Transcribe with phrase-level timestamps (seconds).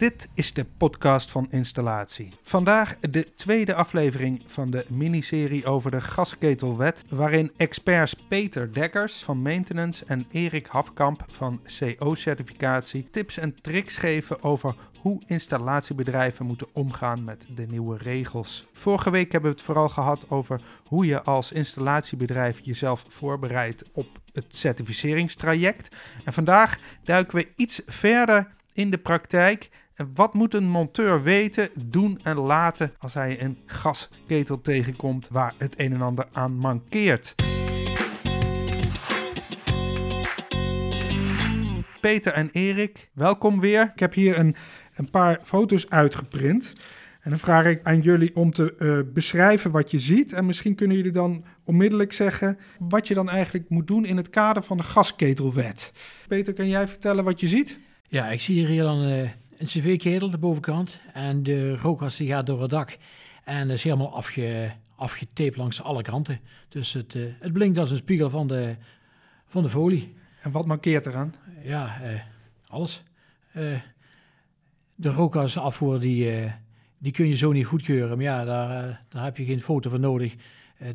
[0.00, 2.32] Dit is de podcast van Installatie.
[2.42, 9.42] Vandaag de tweede aflevering van de miniserie over de gasketelwet, waarin experts Peter Dekkers van
[9.42, 17.24] Maintenance en Erik Hafkamp van CO-certificatie tips en tricks geven over hoe installatiebedrijven moeten omgaan
[17.24, 18.66] met de nieuwe regels.
[18.72, 24.06] Vorige week hebben we het vooral gehad over hoe je als installatiebedrijf jezelf voorbereidt op
[24.32, 25.96] het certificeringstraject.
[26.24, 29.68] En vandaag duiken we iets verder in de praktijk.
[30.14, 35.80] Wat moet een monteur weten, doen en laten als hij een gasketel tegenkomt waar het
[35.80, 37.34] een en ander aan mankeert?
[42.00, 43.90] Peter en Erik, welkom weer.
[43.94, 44.56] Ik heb hier een,
[44.94, 46.72] een paar foto's uitgeprint.
[47.20, 50.32] En dan vraag ik aan jullie om te uh, beschrijven wat je ziet.
[50.32, 54.30] En misschien kunnen jullie dan onmiddellijk zeggen wat je dan eigenlijk moet doen in het
[54.30, 55.92] kader van de gasketelwet.
[56.28, 57.78] Peter, kan jij vertellen wat je ziet?
[58.08, 61.00] Ja, ik zie hier dan uh, een cv-ketel, de bovenkant.
[61.12, 62.98] En de rookgas die gaat door het dak.
[63.44, 66.40] En dat is helemaal afge, afgetaped langs alle kanten.
[66.68, 68.76] Dus het, uh, het blinkt als een spiegel van de,
[69.46, 70.14] van de folie.
[70.42, 71.34] En wat markeert eraan?
[71.62, 72.20] Ja, uh,
[72.66, 73.02] alles.
[74.94, 76.52] de rookgasafvoer die,
[76.98, 78.16] die kun je zo niet goedkeuren.
[78.16, 80.34] Maar ja, daar, daar heb je geen foto voor nodig.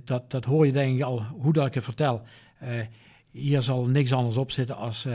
[0.04, 2.22] dat, dat hoor je denk ik al, hoe dat ik het vertel.
[3.32, 5.08] hier zal niks anders op zitten als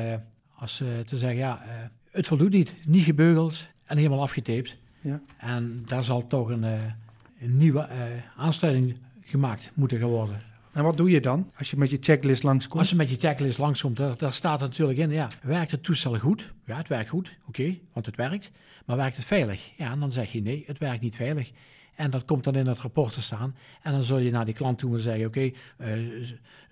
[0.55, 1.63] als te zeggen, ja,
[2.11, 2.75] het voldoet niet.
[2.87, 4.77] Niet gebeugeld en helemaal afgetaped.
[5.01, 5.21] Ja.
[5.37, 7.89] En daar zal toch een, een nieuwe
[8.37, 10.41] aansluiting gemaakt moeten worden.
[10.73, 12.81] En wat doe je dan als je met je checklist langskomt?
[12.81, 16.19] Als je met je checklist langskomt, daar, daar staat natuurlijk in, ja, werkt het toestel
[16.19, 16.53] goed?
[16.67, 18.51] Ja, het werkt goed, oké, want het werkt.
[18.87, 19.73] Maar werkt het veilig?
[19.77, 21.51] Ja, en dan zeg je nee, het werkt niet veilig.
[21.95, 23.55] En dat komt dan in het rapport te staan.
[23.83, 25.53] En dan zul je naar die klant toe en zeggen, oké,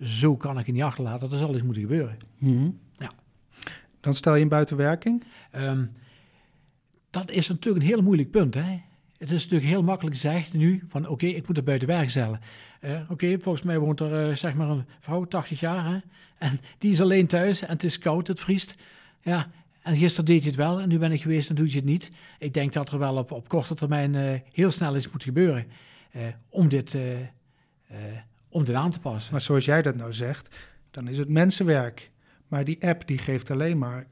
[0.01, 2.17] zo kan ik het niet achterlaten, dat zal iets moeten gebeuren.
[2.37, 2.79] Mm -hmm.
[2.97, 3.11] Ja.
[4.01, 5.23] Dan stel je een buitenwerking?
[5.55, 5.91] Um,
[7.09, 8.53] dat is natuurlijk een heel moeilijk punt.
[8.53, 8.81] Hè?
[9.17, 12.09] Het is natuurlijk heel makkelijk gezegd nu van oké, okay, ik moet het buiten werk
[12.09, 12.39] stellen.
[12.81, 15.97] Uh, oké, okay, volgens mij woont er uh, zeg maar een vrouw, 80 jaar, hè?
[16.37, 18.75] en die is alleen thuis en het is koud, het vriest.
[19.21, 19.49] Ja,
[19.81, 21.85] en gisteren deed hij het wel en nu ben ik geweest en doet je het
[21.85, 22.11] niet.
[22.39, 25.65] Ik denk dat er wel op, op korte termijn uh, heel snel iets moet gebeuren
[26.49, 26.95] om, dit,
[28.49, 29.31] om dit aan te passen.
[29.31, 30.55] Maar zoals jij dat nou zegt,
[30.91, 32.11] dan is het mensenwerk.
[32.49, 34.07] Maar die app die geeft alleen maar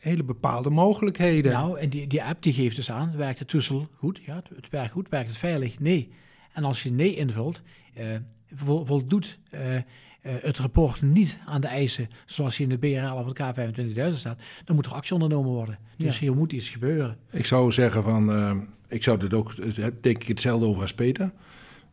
[0.00, 1.52] hele bepaalde mogelijkheden.
[1.52, 4.20] Nou, en die, die app die geeft dus aan, werkt het toestel goed?
[4.26, 5.80] Ja, het, het werkt goed, werkt het veilig?
[5.80, 6.08] Nee.
[6.52, 7.62] En als je nee invult,
[7.98, 8.04] uh,
[8.84, 9.82] voldoet uh, uh,
[10.22, 14.38] het rapport niet aan de eisen zoals je in de BRL of het K25000 staat,
[14.64, 15.78] dan moet er actie ondernomen worden.
[15.96, 16.20] Dus ja.
[16.20, 17.16] hier moet iets gebeuren.
[17.30, 21.32] Ik zou zeggen van, ik zou dit ook, denk ik hetzelfde over als Peter.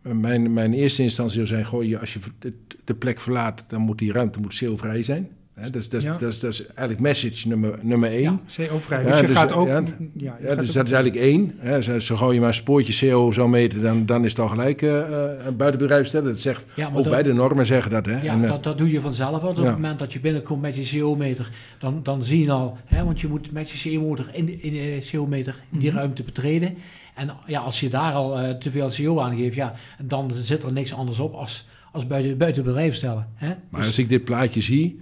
[0.02, 3.82] Mijn, mijn eerste instantie zou zijn, gooi je, als je de, de plek verlaat, dan
[3.82, 5.30] moet die ruimte moet CO-vrij zijn.
[5.54, 6.18] He, dus, dat, ja.
[6.18, 8.42] dat, dat, is eigenlijk message nummer, nummer één.
[8.48, 9.04] Ja, CO-vrij.
[9.04, 9.68] Dus je dus, gaat ook...
[9.68, 9.84] Ja,
[10.14, 11.56] ja, ja dus dat is eigenlijk één.
[11.58, 11.82] Hè.
[11.82, 14.48] Zo, zo gauw je maar een spoortje CO zou meten, dan, dan is het al
[14.48, 15.04] gelijk uh,
[15.46, 16.32] een buitenbedrijf stellen.
[16.32, 16.64] Dat zegt,
[16.94, 18.06] ook dat, bij de normen zeggen dat.
[18.06, 18.22] Hè.
[18.22, 19.44] Ja, en, dat, dat doe je vanzelf.
[19.44, 21.50] Op het moment dat je binnenkomt met je CO-meter,
[21.80, 22.78] dan, dan zie je al...
[22.86, 25.98] Hè, want je moet met je CO-meter in, in, in, CO-meter in die mm -hmm.
[25.98, 26.78] ruimte betreden.
[27.16, 30.74] En ja, als je daar al uh, te veel CO aangeeft, ja, dan zit er
[30.74, 33.28] niks anders op als, als buiten, buiten bedrijf stellen.
[33.36, 33.48] Hè?
[33.48, 35.02] Maar dus, als ik dit plaatje zie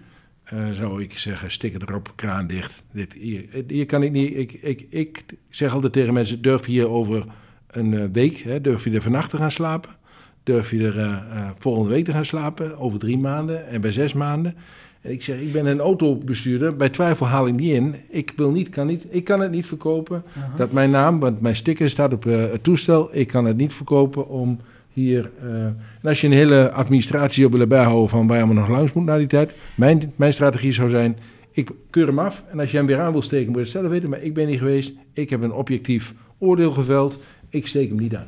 [0.54, 2.84] uh, zou ik zeggen, stik erop, kraan dicht.
[2.92, 4.38] Dit, hier, hier kan ik niet.
[4.38, 7.26] Ik, ik, ik zeg altijd tegen mensen: durf je hier over
[7.68, 9.92] een uh, week, hè, durf je er vannacht te gaan slapen?
[10.44, 12.78] Durf je er uh, volgende week te gaan slapen?
[12.78, 14.56] Over drie maanden en bij zes maanden?
[15.02, 16.76] En ik zeg: ik ben een autobestuurder.
[16.76, 17.96] Bij twijfel haal ik niet in.
[18.10, 20.24] Ik wil niet, kan niet, ik kan het niet verkopen.
[20.34, 20.44] -huh.
[20.58, 23.10] Dat mijn naam, want mijn sticker staat op het toestel.
[23.12, 24.60] Ik kan het niet verkopen om
[24.94, 25.32] hier.
[25.44, 28.78] Uh, en als je een hele administratie op willen bijhouden van waar je allemaal nog
[28.78, 29.54] langs moet na die tijd.
[29.76, 31.18] Mijn, mijn strategie zou zijn,
[31.52, 32.44] ik keur hem af.
[32.52, 34.10] En als je hem weer aan wil steken, moet je het zelf weten.
[34.10, 34.94] Maar ik ben niet geweest.
[35.14, 37.20] Ik heb een objectief oordeel geveld.
[37.50, 38.28] Ik steek hem niet aan.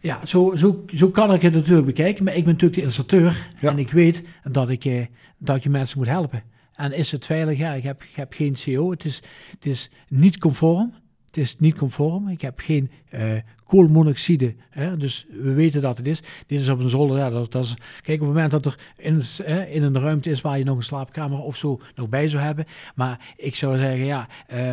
[0.00, 2.24] Ja, zo, zo, zo kan ik het natuurlijk bekijken.
[2.24, 3.48] Maar ik ben natuurlijk de installateur.
[3.60, 3.70] Ja.
[3.70, 5.06] En ik weet dat ik, eh,
[5.38, 6.42] dat je mensen moet helpen.
[6.72, 7.58] En is het veilig?
[7.58, 8.90] Ja, ik heb, ik heb geen CO.
[8.90, 10.92] Het is, het is niet conform.
[11.38, 12.28] Het is niet conform.
[12.28, 14.54] Ik heb geen uh, koolmonoxide.
[14.70, 14.96] Hè?
[14.96, 16.20] Dus we weten dat het is.
[16.46, 17.18] Dit is op een zolder.
[17.18, 19.22] Ja, dat, dat is, kijk, op het moment dat er in,
[19.70, 22.64] in een ruimte is waar je nog een slaapkamer of zo nog bij zou hebben.
[22.94, 24.72] Maar ik zou zeggen, ja, uh,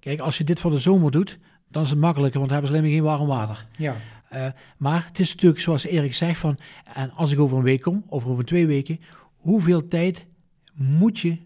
[0.00, 1.38] kijk, als je dit voor de zomer doet,
[1.70, 3.66] dan is het makkelijker, want dan hebben ze alleen maar geen warm water.
[3.78, 3.96] Ja.
[4.34, 4.46] Uh,
[4.76, 6.58] maar het is natuurlijk zoals Erik zegt, van,
[6.94, 9.00] en als ik over een week kom, of over twee weken,
[9.36, 10.26] hoeveel tijd
[10.74, 11.36] moet je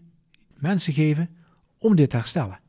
[0.53, 1.29] mensen geven
[1.77, 2.60] om dit te herstellen?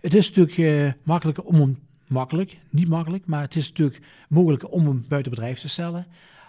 [0.00, 4.72] Het is natuurlijk uh, makkelijk om een makkelijk, niet makkelijk, maar het is natuurlijk mogelijk
[4.72, 6.06] om een buitenbedrijf te stellen.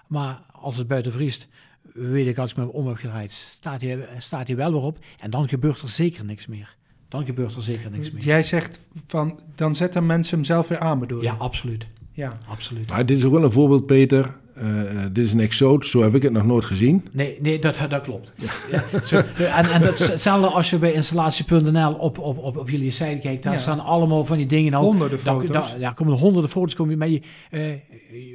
[0.07, 1.47] Maar als het buiten vriest,
[1.93, 4.97] weet ik als ik me om heb gedraaid, staat hij, staat hij wel weer op.
[5.19, 6.75] En dan gebeurt er zeker niks meer.
[7.07, 8.23] dan gebeurt er zeker niks meer.
[8.23, 11.23] Jij zegt van, dan zetten mensen hem zelf weer aan, bedoel je?
[11.23, 11.87] Ja, absoluut.
[12.11, 12.33] Ja.
[12.47, 12.89] absoluut.
[12.89, 14.35] Maar dit is ook wel een voorbeeld, Peter.
[14.63, 17.07] Uh, dit is een exoot, zo heb ik het nog nooit gezien.
[17.11, 18.31] Nee, nee dat, dat klopt.
[18.71, 18.83] Ja.
[19.03, 23.43] Zo, en, en hetzelfde als je bij installatie.nl op, op, op, op jullie site kijkt,
[23.43, 23.59] daar ja.
[23.59, 24.71] staan allemaal van die dingen.
[24.71, 25.51] Nou, honderden foto's.
[25.51, 27.23] Daar, ja, komen er honderden foto's kom je mee.
[27.51, 27.73] Uh,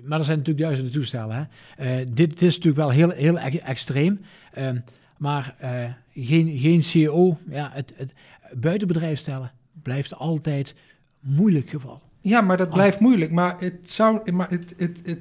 [0.05, 1.49] maar er zijn natuurlijk duizenden toestellen.
[1.77, 2.01] Hè.
[2.01, 4.21] Uh, dit, dit, is natuurlijk wel heel, heel extreem.
[4.53, 4.77] Ehm,
[5.19, 5.55] maar
[6.15, 8.13] geen, geen CEO, ja, het, het
[8.53, 9.53] buitenbedrijf stellen
[9.83, 10.75] blijft altijd
[11.21, 12.01] moeilijk geval.
[12.21, 13.33] Ja, maar dat blijft moeilijk.
[13.33, 14.33] Maar het zou.
[14.33, 15.19] Maar het, het, het,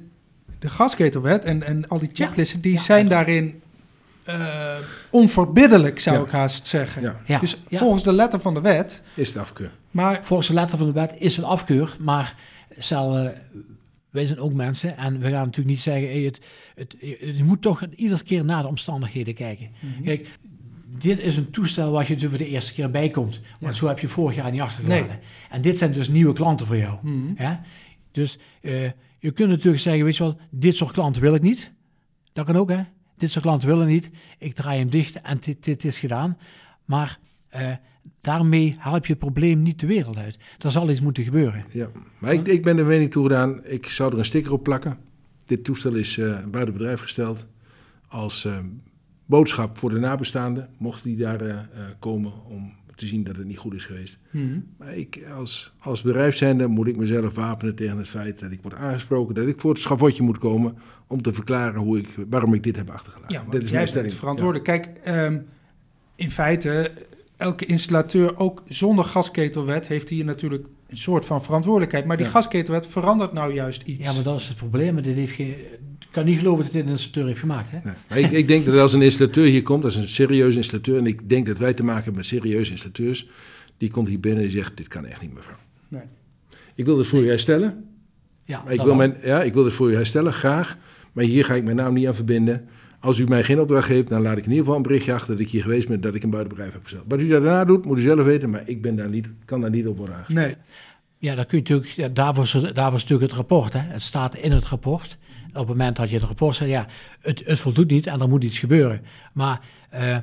[0.59, 3.61] de gasketelwet en, en al die checklisten, die zijn daarin
[4.29, 4.75] uh,
[5.09, 7.15] onverbiddelijk, zou ik haast zeggen.
[7.39, 9.01] Dus volgens de letter van de wet.
[9.13, 9.71] Is het afkeur.
[9.91, 11.95] Maar, volgens de letter van de wet is het afkeur.
[11.99, 12.35] Maar
[12.77, 13.29] zal, uh,
[14.09, 16.39] wij zijn ook mensen en we gaan natuurlijk niet zeggen: hey, het,
[16.75, 16.95] het,
[17.37, 19.69] je moet toch iedere keer naar de omstandigheden kijken.
[19.81, 20.03] Mm -hmm.
[20.03, 20.27] Kijk,
[20.97, 23.41] dit is een toestel waar je er voor de eerste keer bij komt.
[23.59, 25.07] Want zo heb je vorig jaar niet achtergelaten.
[25.07, 25.17] Nee.
[25.49, 26.97] En dit zijn dus nieuwe klanten voor jou.
[27.01, 27.59] Mm -hmm.
[28.11, 31.71] Dus uh, je kunt natuurlijk zeggen, weet je wel, dit soort klanten wil ik niet.
[32.33, 32.81] Dat kan ook, hè.
[33.17, 34.09] Dit soort klanten willen niet.
[34.37, 36.37] Ik draai hem dicht en dit, is gedaan.
[36.85, 37.19] Maar
[37.55, 37.71] uh,
[38.21, 40.37] daarmee help je het probleem niet de wereld uit.
[40.57, 41.65] Er zal iets moeten gebeuren.
[41.71, 41.89] Ja,
[42.19, 44.97] maar ik, ik ben de mening toegedaan, ik zou er een sticker op plakken.
[45.45, 47.45] Dit toestel is uh, buiten bedrijf gesteld
[48.07, 48.57] als uh,
[49.25, 51.69] boodschap voor de nabestaanden, mochten die daar
[51.99, 54.17] komen om te zien dat het niet goed is geweest.
[54.31, 54.65] Mm.
[54.77, 56.03] Maar ik, als, als
[56.67, 59.81] moet ik mezelf wapenen tegen het feit dat ik word aangesproken, dat ik voor het
[59.81, 63.35] schavotje moet komen om te verklaren hoe ik, waarom ik dit heb achtergelaten.
[63.35, 64.67] Ja, dit is jij bent verantwoordelijk.
[64.67, 64.77] Ja.
[64.77, 65.45] Kijk, um,
[66.15, 66.91] in feite,
[67.37, 72.05] elke installateur, ook zonder gasketelwet, heeft hier natuurlijk een soort van verantwoordelijkheid.
[72.05, 72.31] Maar die ja.
[72.31, 74.05] gasketelwet verandert nou juist iets.
[74.05, 75.01] Ja, maar dat is het probleem.
[75.01, 75.49] Dit heeft geen,
[75.99, 77.71] ik kan niet geloven dat dit een installateur heeft gemaakt.
[77.71, 77.77] Hè?
[78.09, 78.23] Nee.
[78.23, 81.05] ik, ik, denk dat als een installateur hier komt, dat is een serieuze installateur, en
[81.05, 83.29] ik denk dat wij te maken hebben met serieuze installateurs,
[83.77, 85.57] die komt hier binnen en die zegt, dit kan echt niet mevrouw.
[85.87, 86.01] Nee.
[86.75, 87.27] Ik wil dit voor nee.
[87.27, 87.85] u herstellen.
[88.45, 90.77] Ja, ik wil mijn, ja, ik wil dit voor u herstellen, graag.
[91.13, 92.67] Maar hier ga ik mijn naam niet aan verbinden.
[92.99, 95.31] Als u mij geen opdracht geeft, dan laat ik in ieder geval een berichtje achter
[95.31, 97.03] dat ik hier geweest ben, dat ik een buitenbedrijf heb gesteld.
[97.07, 99.69] Wat u daarna doet, moet u zelf weten, maar ik ben daar niet, kan daar
[99.69, 100.43] niet op worden aangesproken.
[100.43, 100.55] Nee.
[101.17, 103.73] Ja, dat kun je natuurlijk, ja, daar, was, daar was natuurlijk het rapport.
[103.73, 103.79] Hè.
[103.79, 105.17] Het staat in het rapport.
[105.49, 106.87] Op het moment dat je het rapport zegt, ja,
[107.21, 109.01] het, het voldoet niet en er moet iets gebeuren.
[109.33, 109.61] Maar
[109.93, 110.17] uh,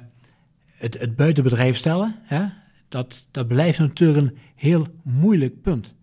[0.67, 2.44] het, het buitenbedrijf stellen, hè,
[2.88, 5.94] dat, dat blijft natuurlijk een heel moeilijk punt.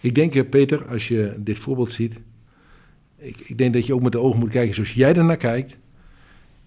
[0.00, 2.20] Ik denk, Peter, als je dit voorbeeld ziet,
[3.20, 5.36] ik, ik, denk dat je ook met de ogen moet kijken zoals jij er naar
[5.36, 5.76] kijkt.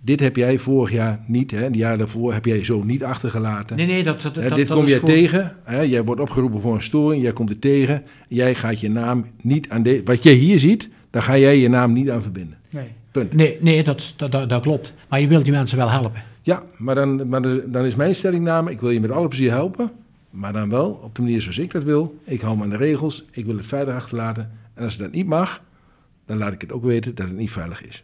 [0.02, 1.58] Dit heb jij vorig jaar niet, hè?
[1.64, 3.78] Het jaar daarvoor heb jij zo niet achtergelaten.
[3.78, 5.56] Nee, nee, dat, dat, hè, dat Dit dat kom jij gewoon- tegen.
[5.64, 5.82] Hè?
[5.82, 8.04] Jij wordt opgeroepen voor een storing, jij komt er tegen.
[8.28, 10.02] Jij gaat je naam niet aan de.
[10.06, 12.58] Wat jij hier ziet, daar ga jij je naam niet aan verbinden.
[12.70, 12.88] Nee.
[13.12, 13.34] Punt.
[13.34, 14.94] Nee, nee dat, dat, dat, dat klopt.
[15.10, 16.22] Maar je wilt die mensen wel helpen.
[16.42, 19.92] Ja, maar, dan, maar dan is mijn stellingname: ik wil je met alle plezier helpen.
[20.30, 22.20] Maar dan wel op de manier zoals ik dat wil.
[22.24, 23.26] Ik hou me aan de regels.
[23.32, 24.52] Ik wil het veilig achterlaten.
[24.74, 25.62] En als het dat niet mag,
[26.26, 28.04] dan laat ik het ook weten dat het niet veilig is.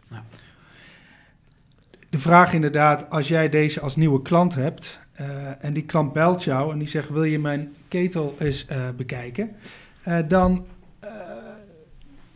[2.09, 6.43] De vraag inderdaad, als jij deze als nieuwe klant hebt eh, en die klant belt
[6.43, 9.55] jou en die zegt wil je mijn ketel eens eh, bekijken,
[10.03, 10.65] eh, dan
[10.99, 11.11] eh,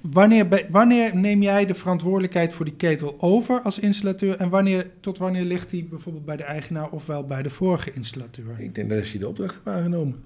[0.01, 5.17] wanneer, wanneer neem jij de verantwoordelijkheid voor die ketel over als installateur en wanneer, tot
[5.17, 8.59] wanneer ligt die bijvoorbeeld bij de eigenaar ofwel bij de vorige installateur?
[8.59, 10.23] Ik denk dat als je de opdracht hebt aangenomen.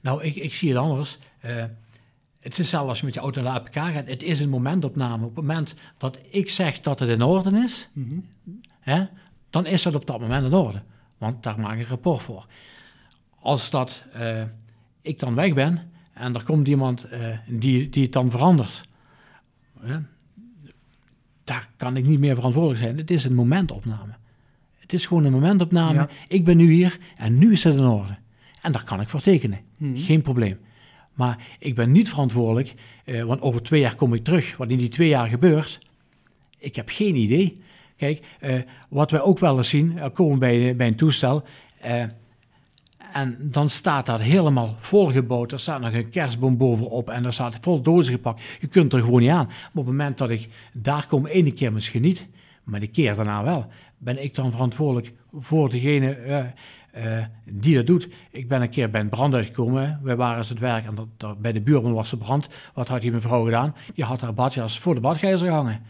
[0.00, 1.18] Nou, ik, ik zie het anders.
[2.46, 4.06] Het is hetzelfde als je met je auto naar APK gaat.
[4.08, 5.24] Het is een momentopname.
[5.24, 8.18] Op het moment dat ik zeg dat het in orde is, Mhm.
[8.80, 9.04] hè,
[9.50, 10.82] dan is dat op dat moment in orde.
[11.18, 12.46] Want daar maak ik een rapport voor.
[13.40, 14.42] Als dat eh,
[15.02, 18.82] ik dan weg ben en er komt iemand eh, die, die het dan verandert,
[19.80, 19.98] hè,
[21.44, 22.96] daar kan ik niet meer verantwoordelijk zijn.
[22.98, 24.12] Het is een momentopname.
[24.74, 25.94] Het is gewoon een momentopname.
[25.98, 26.08] Ja.
[26.28, 28.16] Ik ben nu hier en nu is het in orde.
[28.62, 29.60] En daar kan ik voor tekenen.
[29.76, 29.96] Mhm.
[29.96, 30.58] Geen probleem.
[31.16, 34.56] Maar ik ben niet verantwoordelijk, eh, want over twee jaar kom ik terug.
[34.56, 35.78] Wat in die twee jaar gebeurt,
[36.58, 37.60] ik heb geen idee.
[37.96, 41.44] Kijk, eh, wat wij ook wel eens zien, eh, komen bij, bij een toestel.
[43.12, 45.52] en dan staat dat helemaal volgebouwd.
[45.52, 48.42] Er staat nog een kerstboom bovenop en er staat vol dozen gepakt.
[48.60, 49.46] Je kunt er gewoon niet aan.
[49.46, 52.16] Op het moment dat ik daar kom, ene keer misschien
[52.64, 53.66] maar de keer daarna wel,
[53.98, 56.52] ben ik dan verantwoordelijk voor degene
[57.04, 58.08] eh, die dat doet.
[58.30, 60.00] Ik ben een keer bij een brand uitgekomen.
[60.02, 62.48] Wij waren eens aan het werk en dat, dat- bij de buurman was er brand.
[62.74, 63.74] Wat had die mevrouw gedaan?
[63.94, 65.80] Die had haar badjas voor de badgijzer gehangen.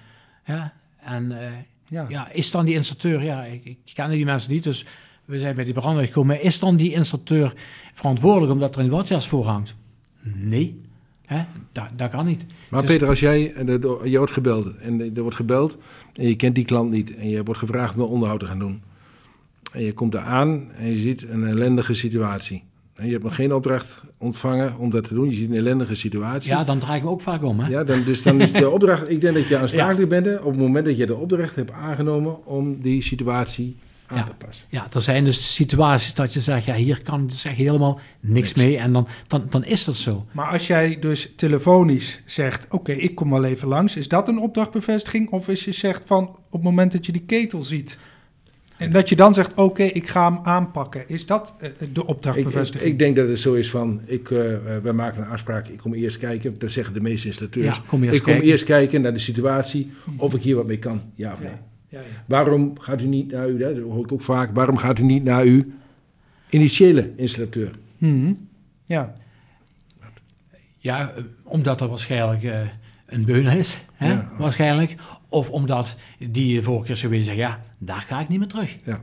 [0.44, 1.48] Ja, en eh,
[1.88, 2.06] Ja.
[2.08, 4.86] ja, is dan die installateur, ja, ik, ik ken die mensen niet, dus
[5.25, 6.42] we zijn bij die brand gekomen.
[6.42, 7.52] Is dan die installateur
[7.94, 9.75] verantwoordelijk omdat er een badjas voor hangt?
[10.34, 10.80] Nee,
[11.26, 11.44] hè?
[11.72, 12.44] Dat, dat kan niet.
[12.70, 15.76] Maar Dus- Peter, als jij, er- je wordt gebeld en er wordt gebeld
[16.14, 18.82] en je kent die klant niet en je wordt gevraagd om onderhoud te gaan doen.
[19.76, 22.62] En je komt daar aan en je ziet een ellendige situatie.
[22.95, 25.28] En je hebt nog geen opdracht ontvangen om dat te doen.
[25.28, 26.50] Je ziet een ellendige situatie.
[26.50, 27.61] Ja, dan draai ik me ook vaak om.
[27.61, 27.68] Hè?
[27.68, 29.11] Ja, dan, dus dan is de opdracht...
[29.11, 31.71] Ik denk dat je aansprakelijk bent hè, op het moment dat je de opdracht hebt
[31.71, 34.23] aangenomen om die situatie aan Ja.
[34.25, 34.66] te passen.
[34.71, 38.54] Ja, er zijn dus situaties dat je zegt, ja, hier kan dus echt helemaal niks,
[38.54, 38.54] Niks.
[38.54, 38.78] mee.
[38.78, 40.26] En dan, dan, dan is dat zo.
[40.33, 44.38] Maar als jij dus telefonisch zegt, oké, ik kom wel even langs, is dat een
[44.38, 45.30] opdrachtbevestiging?
[45.30, 47.99] Of als je zegt van, op het moment dat je die ketel ziet,
[48.78, 51.97] en dat je dan zegt, oké, ik ga hem aanpakken, is dat eh, de Ik,
[51.97, 52.90] ik, opdrachtbevestiging?
[52.90, 55.78] ik denk dat het zo is van, ik, eh, eh, wij maken een afspraak, ik
[55.78, 56.54] kom eerst kijken.
[56.59, 57.76] Dat zeggen de meeste installateurs.
[57.76, 58.45] Ja, kom ik kom kijken.
[58.45, 61.50] eerst kijken naar de situatie, of ik hier wat mee kan, ja of nee.
[61.88, 62.06] ja, ja.
[62.26, 65.02] Waarom gaat u niet naar u, hè, dat hoor ik ook vaak, waarom gaat u
[65.02, 65.64] niet naar uw
[66.50, 67.71] initiële installateur?
[67.99, 68.33] Mhm.
[68.85, 69.14] ja.
[70.78, 72.71] Ja, omdat er waarschijnlijk
[73.06, 74.12] een beuner is, hè?
[74.12, 74.31] Ja.
[74.38, 74.95] waarschijnlijk.
[75.29, 75.97] Of omdat
[76.31, 78.76] die vorige keer zoiets zegt, ja, daar ga ik niet meer terug.
[78.85, 79.03] Ja.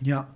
[0.00, 0.28] Ja,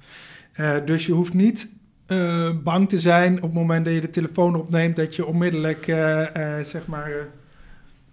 [0.52, 1.68] Eh, dus je hoeft niet
[2.06, 5.86] eh, bang te zijn op het moment dat je de telefoon opneemt, dat je onmiddellijk,
[5.86, 7.10] eh, eh, zeg maar...
[7.10, 7.16] eh,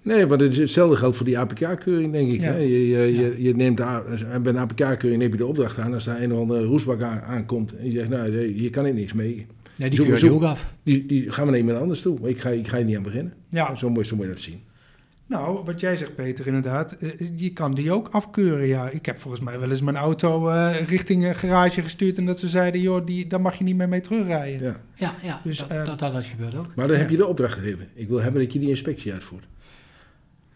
[0.02, 2.40] Nee, maar het is hetzelfde geldt voor die APK-keuring, denk ik.
[2.42, 2.52] Ja.
[2.52, 2.58] Hè?
[2.58, 5.94] Je, je, je, je neemt daar, en bij een APK-keuring neem je de opdracht aan.
[5.94, 8.94] Als daar een of andere roesbak aan, aankomt en je zegt, nou, hier kan ik
[8.94, 9.46] niks mee.
[9.78, 10.74] Nee, die Zoek- keur je ook af.
[10.84, 12.30] Die, die gaan we naar iemand anders toe.
[12.30, 13.34] Ik ga, ik ga hier niet aan beginnen.
[13.50, 14.60] ja, Zo, moet, zo moet je dat zien.
[15.30, 18.90] Nou, wat jij zegt, Peter, inderdaad, eh, je kan die ook afkeuren, ja.
[18.90, 22.40] Ik heb volgens mij wel eens mijn auto eh, richting een garage gestuurd en dat
[22.40, 24.68] ze zeiden, joh, die, daar mag je niet meer mee terugrijden.
[24.68, 24.76] Ja.
[24.96, 26.76] Ja, ja Dus, dat, eh, dat, dat, dat gebeurt ook.
[26.76, 27.02] Maar dan Ja.
[27.02, 27.88] heb je de opdracht gegeven.
[27.94, 29.46] Ik wil hebben dat je die inspectie uitvoert.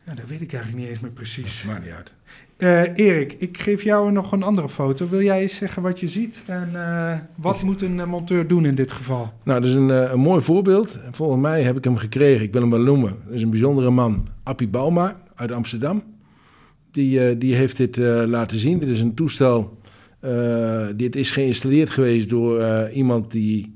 [0.05, 1.63] Ja, dat weet ik eigenlijk niet eens meer precies.
[1.63, 2.11] Maakt niet uit.
[2.57, 5.09] Eh, Erik, ik geef jou nog een andere foto.
[5.09, 8.65] Wil jij eens zeggen wat je ziet en eh, wat moet een eh, monteur doen
[8.65, 9.33] in dit geval?
[9.43, 10.99] Nou, dat is een, een mooi voorbeeld.
[11.11, 12.45] Volgens mij heb ik hem gekregen.
[12.45, 13.17] Ik wil hem wel noemen.
[13.25, 14.27] Dat is een bijzondere man.
[14.43, 16.03] Appie Bauma uit Amsterdam.
[16.91, 18.79] Die, die heeft dit laten zien.
[18.79, 19.77] Dit is een toestel.
[20.95, 23.75] dit is geïnstalleerd geweest door iemand die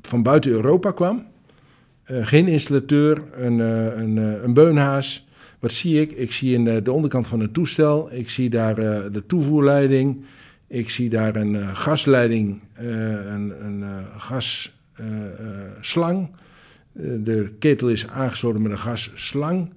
[0.00, 1.26] van buiten Europa kwam.
[2.02, 5.26] Eh, geen installateur, een, eh, een, eh, een beunhaas.
[5.58, 6.12] Wat zie ik?
[6.12, 8.12] Ik zie in de, de onderkant van een toestel.
[8.12, 8.74] Ik zie daar
[9.12, 10.24] de toevoerleiding.
[10.66, 13.84] Ik zie daar een gasleiding, een, een
[14.16, 14.70] gasslang.
[16.92, 19.70] de ketel is aangesloten met een gasslang.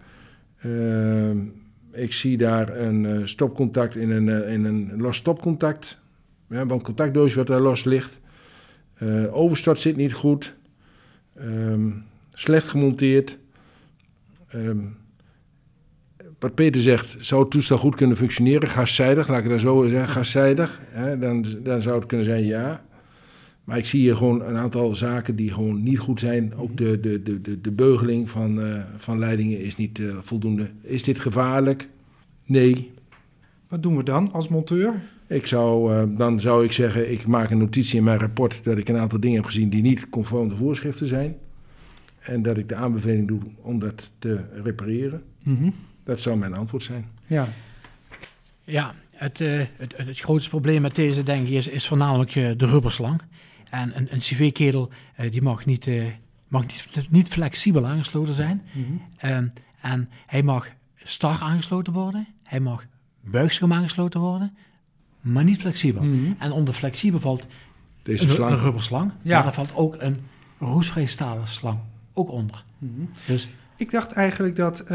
[1.91, 5.99] Ik zie daar een stopcontact in een, in een los stopcontact.
[6.47, 8.19] We hebben een contactdoosje wat daar los ligt.
[9.31, 10.55] Overstort zit niet goed.
[11.35, 11.89] Ehm,
[12.35, 13.37] slecht gemonteerd.
[14.47, 14.77] Ehm,
[16.39, 18.69] wat Peter zegt, zou het toestel goed kunnen functioneren?
[18.69, 20.81] Gaszijdig, laat ik het dan zo zeggen, gaszijdig.
[20.89, 22.85] Hè, dan, dan zou het kunnen zijn ja.
[23.63, 26.55] Maar ik zie hier gewoon een aantal zaken die gewoon niet goed zijn.
[26.55, 30.69] Ook de, de, de, de, de beugeling van, eh, van leidingen is niet eh, voldoende.
[30.81, 31.87] Is dit gevaarlijk?
[32.45, 32.91] Nee.
[33.67, 34.93] Wat doen we dan als monteur?
[35.27, 38.77] Ik zou, eh, dan zou ik zeggen, ik maak een notitie in mijn rapport dat
[38.77, 41.35] ik een aantal dingen heb gezien die niet conform de voorschriften zijn.
[42.25, 45.23] En dat ik de aanbeveling doe om dat te repareren.
[45.43, 45.69] Mhm.
[46.03, 47.05] Dat zou mijn antwoord zijn.
[47.27, 47.47] Ja,
[48.63, 52.35] Ja, het, eh, het, het, het grootste probleem met deze, denk ik, is, is voornamelijk
[52.35, 53.21] eh, de rubberslang.
[53.69, 56.05] En een, een cv-ketel eh, die mag, niet, eh,
[56.47, 58.61] mag niet, niet flexibel aangesloten zijn.
[58.73, 58.83] Mhm.
[59.17, 59.47] Ehm,
[59.81, 62.85] en hij mag star aangesloten worden, hij mag
[63.21, 64.55] buigscherm aangesloten worden,
[65.21, 66.03] maar niet flexibel.
[66.03, 66.31] Mhm.
[66.39, 67.45] En onder flexibel valt
[68.03, 68.51] Deze een, slang.
[68.51, 69.33] een rubberslang, Ja.
[69.35, 70.17] maar daar valt ook een
[70.59, 71.79] roestvrij stalen slang
[72.15, 72.63] ook onder.
[72.77, 72.91] Mhm.
[73.27, 74.87] Dus Ik dacht eigenlijk dat eh,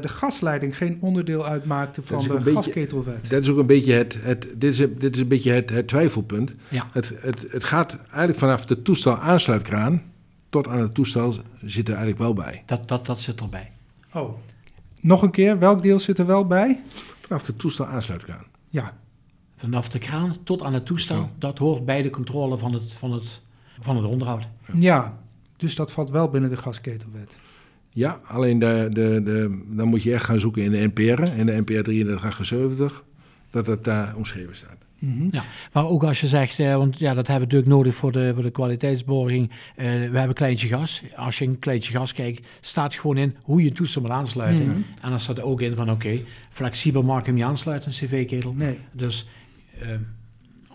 [0.00, 3.30] de gasleiding geen onderdeel uitmaakte van de beetje- gasketelwet.
[3.30, 5.88] Dat is ook een beetje het, het, dit, is, dit is een beetje het, het
[5.88, 6.52] twijfelpunt.
[6.68, 10.02] ja, Het, het, het gaat eigenlijk vanaf de toestel aansluitkraan
[10.48, 11.34] tot aan het toestel
[11.64, 12.62] zit er eigenlijk wel bij.
[12.66, 13.70] dat, dat, dat zit erbij.
[14.12, 14.38] Oh.
[15.00, 16.80] Nog een keer, welk deel zit er wel bij?
[17.20, 18.44] Vanaf de toestel aansluitkraan.
[18.68, 18.96] Ja,
[19.56, 23.12] Vanaf de kraan tot aan het toestel, dat hoort bij de controle van het, van
[23.12, 23.40] het,
[23.80, 24.46] van het onderhoud.
[24.74, 25.18] ja.
[25.64, 27.36] Dus dat valt wel binnen de gasketelwet.
[27.90, 31.46] Ja, alleen de, de, de, dan moet je echt gaan zoeken in de NPR, in
[31.46, 33.04] de NPR 3378,
[33.50, 34.76] dat het daar omschreven staat.
[34.98, 35.26] Mhm.
[35.30, 38.12] Ja, maar ook als je zegt, eh, want ja, dat hebben we natuurlijk nodig voor
[38.12, 39.50] de, voor de kwaliteitsborging.
[39.76, 41.02] Eh, we hebben kleintje gas.
[41.16, 44.66] Als je een kleintje gas kijkt, staat gewoon in hoe je het toestel moet aansluiten.
[44.66, 44.76] Mhm.
[45.00, 46.18] En dan staat er ook in van, oké,
[46.50, 48.52] flexibel mag ik hem niet aansluiten, een cv-ketel.
[48.52, 48.78] Nee.
[48.92, 49.26] Dus
[49.80, 49.88] eh,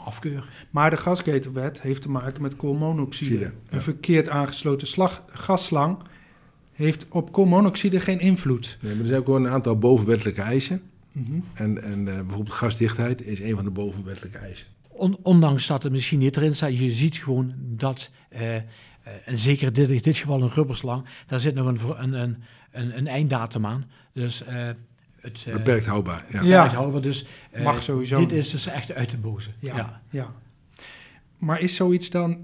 [0.06, 0.50] afkeur.
[0.70, 3.40] Maar de gasketelwet heeft te maken met koolmonoxide.
[3.40, 3.52] Ja.
[3.70, 5.98] Een verkeerd aangesloten slag, gasslang
[6.74, 8.78] heeft op koolmonoxide geen invloed.
[8.82, 10.82] Nee, maar er zijn ook gewoon een aantal bovenwettelijke eisen.
[11.12, 11.40] Mhm.
[11.54, 14.68] En, en eh, bijvoorbeeld gasdichtheid is een van de bovenwettelijke eisen.
[14.88, 18.64] On- ondanks dat het misschien niet erin staat, je ziet gewoon dat, eh, eh,
[19.26, 22.38] en zeker dit, in dit geval een rubberslang, daar zit nog een, een, een,
[22.72, 23.86] een, een einddatum aan.
[24.14, 24.70] Dus eh,
[25.22, 26.26] het eh, Beperkt houdbaar.
[26.32, 26.42] Ja.
[26.42, 26.56] Ja.
[26.56, 27.02] beperkt houdbaar.
[27.02, 29.50] Dus eh, Mag sowieso Dit is dus echt uit de boze.
[29.60, 29.76] Ja.
[29.76, 30.02] Ja.
[30.10, 30.34] Ja.
[31.38, 32.38] Maar is zoiets dan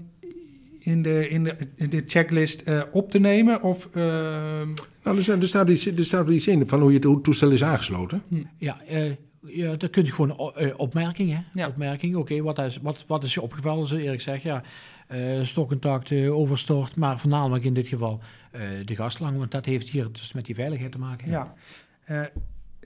[0.78, 3.62] in de, in de, in de checklist eh, op te nemen?
[3.62, 4.68] Of, ehm,
[5.02, 7.04] Nou, er, staat, er, staat iets, er staat wel iets in van hoe, je het,
[7.04, 8.22] hoe het toestel is aangesloten.
[8.58, 11.44] Ja, eh, ja, dan kun je gewoon opmerkingen.
[11.52, 11.68] Ja.
[11.68, 14.42] Opmerkingen, oké, wat, is, wat, wat is je opgevallen, zo eerlijk zeg.
[14.42, 14.62] Ja,
[15.06, 19.88] eh stokcontact, eh, overstort, maar voornamelijk in dit geval eh, de gaslang, want dat heeft
[19.88, 21.30] hier dus met die veiligheid te maken.
[21.30, 21.54] ja.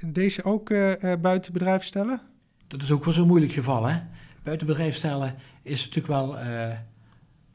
[0.06, 2.20] Deze ook eh, eh, buiten bedrijf stellen?
[2.68, 3.98] Dat is ook wel zo'n moeilijk geval, hè.
[4.42, 6.68] Buiten bedrijf stellen is natuurlijk wel eh,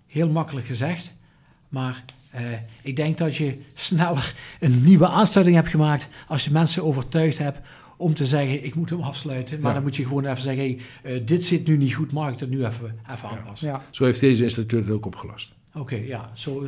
[0.08, 1.14] heel makkelijk gezegd,
[1.70, 2.44] maar eh,
[2.82, 7.66] ik denk dat je sneller een nieuwe aansluiting hebt gemaakt als je mensen overtuigd hebt
[7.98, 9.58] om te zeggen, ik moet hem afsluiten.
[9.60, 9.74] Maar Ja.
[9.74, 12.50] dan moet je gewoon even zeggen, hey, dit zit nu niet goed, mag ik dat
[12.50, 13.68] nu even, even aanpassen?
[13.68, 13.82] Ja.
[13.90, 15.54] Zo heeft deze installateur het ook opgelast.
[15.74, 16.68] Oké, ja, zo.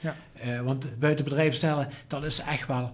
[0.00, 0.16] Ja.
[0.62, 2.92] want buiten bedrijf stellen, dat is echt wel,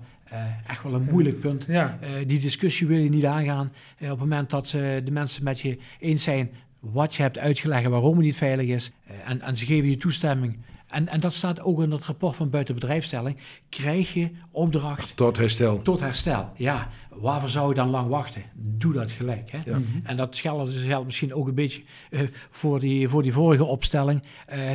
[0.67, 1.64] echt wel een moeilijk punt.
[1.69, 1.99] Ja.
[2.00, 3.73] Eh, die discussie wil je niet aangaan.
[3.99, 4.73] Eh, op het moment dat eh,
[5.05, 6.50] de mensen met je eens zijn
[6.81, 9.88] wat je hebt uitgelegd en waarom het niet veilig is, eh, en, en ze geven
[9.91, 10.59] je toestemming.
[10.88, 13.37] En, en dat staat ook in het rapport van buitenbedrijfstelling.
[13.69, 15.83] Krijg je opdracht Tot herstel.
[15.83, 16.53] tot herstel.
[16.57, 18.43] Ja, waarvoor zou je dan lang wachten?
[18.55, 19.50] Doe dat gelijk.
[19.50, 19.59] Hè?
[19.64, 19.79] Ja.
[20.03, 24.23] En dat geldt, geldt misschien ook een beetje eh, voor, die, voor die vorige opstelling.
[24.47, 24.71] Eh,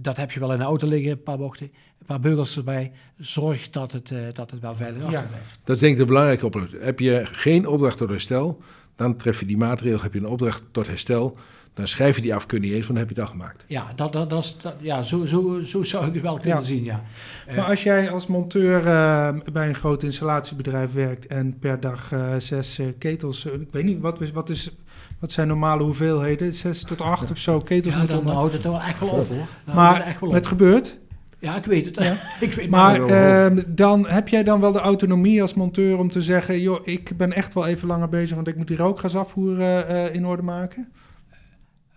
[0.00, 1.66] dat heb je wel in de auto liggen, een paar bochten,
[1.98, 2.92] een paar beugels erbij.
[3.18, 5.06] Zorg dat het, eh, dat het wel veilig Ja.
[5.08, 5.58] achterblijft.
[5.64, 6.72] Dat is denk ik de belangrijke opdracht.
[6.80, 8.60] Heb je geen opdracht tot herstel,
[8.96, 10.00] dan tref je die maatregel.
[10.02, 11.36] Heb je een opdracht tot herstel,
[11.74, 13.64] dan schrijf je die af, kun je niet eens, want dan heb je al gemaakt.
[13.66, 16.58] Ja, dat, dat, dat, is- dat, ja zo, zo, zo zou ik het wel kunnen
[16.58, 16.64] Ja.
[16.64, 17.02] zien, ja.
[17.46, 22.12] Eh, Maar als jij als monteur eh, bij een groot installatiebedrijf werkt en per dag
[22.12, 24.70] eh, zes eh, ketels, eh, ik weet niet, wat, is, wat, is,
[25.18, 26.52] wat zijn normale hoeveelheden?
[26.52, 29.28] Zes tot acht of zo ketels ja, dan houdt het er wel echt wel op,
[29.28, 29.46] hoor.
[29.64, 30.98] Dan houdt het Maar wel het gebeurt.
[31.38, 32.18] Ja, ik weet het.
[32.40, 36.22] ik weet Maar ehm, dan heb jij dan wel de autonomie als monteur om te
[36.22, 40.04] zeggen, joh, ik ben echt wel even langer bezig, want ik moet die rookgasafvoer eh,
[40.06, 40.92] eh, in orde maken.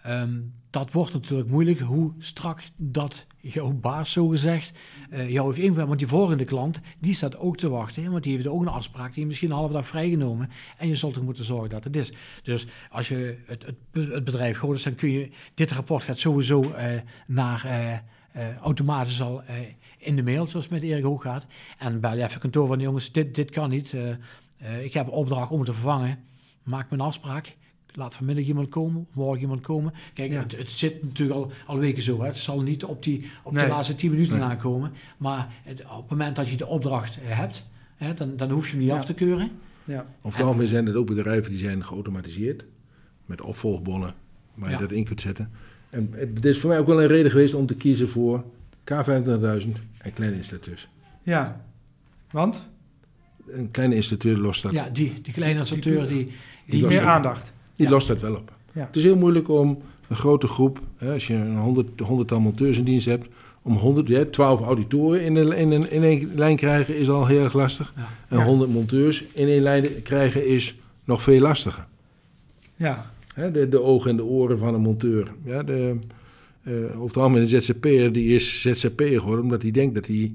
[0.03, 0.37] Ehm,
[0.69, 4.77] dat wordt natuurlijk moeilijk, hoe strak dat jouw baas zogezegd
[5.09, 5.87] eh jou heeft ingevuld.
[5.87, 8.11] Want die volgende klant, die staat ook te wachten.
[8.11, 10.49] Want die heeft ook een afspraak, die heeft misschien een halve dag vrijgenomen.
[10.77, 12.11] En je zult er moeten zorgen dat het is.
[12.43, 15.29] Dus als je het, het, be- het bedrijf groot is, dan kun je...
[15.53, 17.65] Dit rapport gaat sowieso eh, naar...
[17.65, 17.97] eh,
[18.61, 19.41] automatisch al
[19.97, 21.45] in de mail, zoals met Erik ook gaat.
[21.77, 23.95] En bel je even kantoor van, jongens, dit, dit kan niet.
[24.81, 26.19] Ik heb een opdracht om te vervangen.
[26.63, 27.57] Maak een afspraak.
[27.93, 29.93] Laat vanmiddag iemand komen, of morgen iemand komen.
[30.13, 30.41] Kijk, Ja.
[30.41, 32.19] het, het zit natuurlijk al, al weken zo.
[32.19, 32.25] Hè.
[32.25, 33.63] Het zal niet op, die, op Nee.
[33.63, 34.43] de laatste tien minuten Nee.
[34.47, 34.91] aankomen.
[35.17, 38.65] Maar het, op het moment dat je de opdracht eh, hebt, hè, dan, dan hoef
[38.65, 38.95] je hem niet Ja.
[38.97, 39.51] af te keuren.
[39.83, 40.05] Ja.
[40.21, 42.63] Over het algemeen zijn het ook bedrijven die zijn geautomatiseerd.
[43.25, 44.13] Met opvolgbonnen
[44.53, 44.81] waar je Ja.
[44.81, 45.51] dat in kunt zetten.
[45.89, 48.43] En het is voor mij ook wel een reden geweest om te kiezen voor
[48.83, 50.87] K25000 en kleine installateurs.
[51.23, 51.61] ja.
[52.31, 52.67] Want?
[53.47, 56.31] Een kleine installateur lost dat, Ja, die, die kleine installateur, die, Die
[56.65, 57.51] die, lost Meer aandacht.
[57.79, 57.93] Die Ja.
[57.93, 58.51] lost dat wel op.
[58.73, 58.85] Ja.
[58.85, 62.77] Het is heel moeilijk om een grote groep, hè, als je een honderd, honderdtal monteurs
[62.77, 63.27] in dienst hebt,
[63.61, 67.09] om 100, je hebt 12 auditoren in, een, in, een, in één lijn krijgen is
[67.09, 67.93] al heel erg lastig.
[67.95, 68.07] Ja.
[68.27, 68.43] En Ja.
[68.45, 71.87] 100 monteurs in één lijn krijgen is nog veel lastiger.
[72.75, 73.11] Ja.
[73.33, 75.31] Hè, de, de ogen en de oren van een monteur.
[75.45, 75.95] Ja, de,
[76.63, 80.31] eh over het algemeen een ZZP'er die is ZZP'er geworden omdat hij denkt dat hij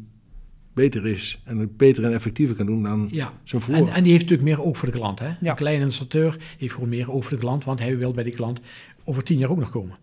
[0.75, 3.33] beter is en het beter en effectiever kan doen dan ja.
[3.43, 3.75] zijn voor.
[3.75, 5.19] En, en die heeft natuurlijk meer oog voor de klant.
[5.19, 5.27] Hè?
[5.27, 5.51] Ja.
[5.51, 8.35] Een kleine installateur heeft gewoon meer oog voor de klant, want hij wil bij die
[8.35, 8.61] klant
[9.05, 9.97] over tien jaar ook nog komen.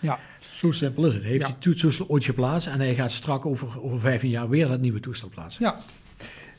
[0.00, 0.18] Ja.
[0.52, 1.22] Zo simpel is het.
[1.22, 1.56] Hij heeft Ja.
[1.58, 5.00] die toestel ooit geplaatst en hij gaat strak over, over 15 jaar weer dat nieuwe
[5.00, 5.64] toestel plaatsen.
[5.64, 5.78] Ja.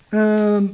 [0.10, 0.66] Ehm,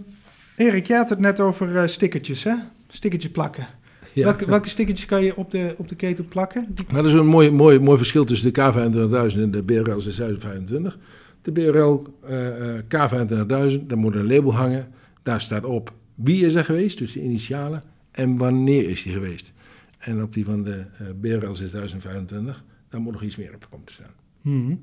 [0.55, 2.53] Erik, jij had het net over eh, stickertjes, hè?
[2.87, 3.67] Stickertjes plakken.
[4.13, 4.23] Ja.
[4.23, 6.75] Welke, welke stickertjes kan je op de, op de ketel plakken?
[6.87, 10.97] Nou, dat is een mooi, mooi, mooi verschil tussen de K25000 en de BRL 6025.
[11.45, 14.87] De BRL eh, eh, K25000, daar moet een label hangen.
[15.23, 19.53] Daar staat op wie is er geweest, dus de initialen, en wanneer is die geweest.
[19.97, 23.85] En op die van de eh, BRL 6025, daar moet nog iets meer op komen
[23.85, 24.13] te staan.
[24.41, 24.75] Mhm.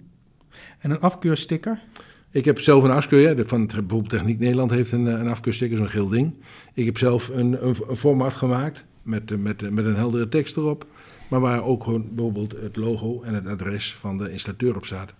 [0.78, 1.82] En een afkeursticker?
[2.30, 5.88] Ik heb zelf een afkeur, ja, van bijvoorbeeld Techniek Nederland heeft een, een afkeursticker, zo'n
[5.88, 6.34] geel ding.
[6.74, 10.86] Ik heb zelf een, een, een format gemaakt met, met, met een heldere tekst erop.
[11.28, 15.14] Maar waar ook gewoon bijvoorbeeld het logo en het adres van de installateur op staat.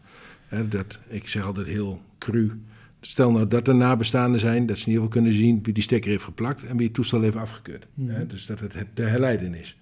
[0.53, 2.61] Hè, dat, ik zeg altijd heel cru.
[3.01, 5.83] Stel nou dat er nabestaanden zijn, dat ze in ieder geval kunnen zien wie die
[5.83, 7.87] stekker heeft geplakt en wie het toestel heeft afgekeurd.
[8.07, 9.77] Hè, dus dat het, de herleiding is.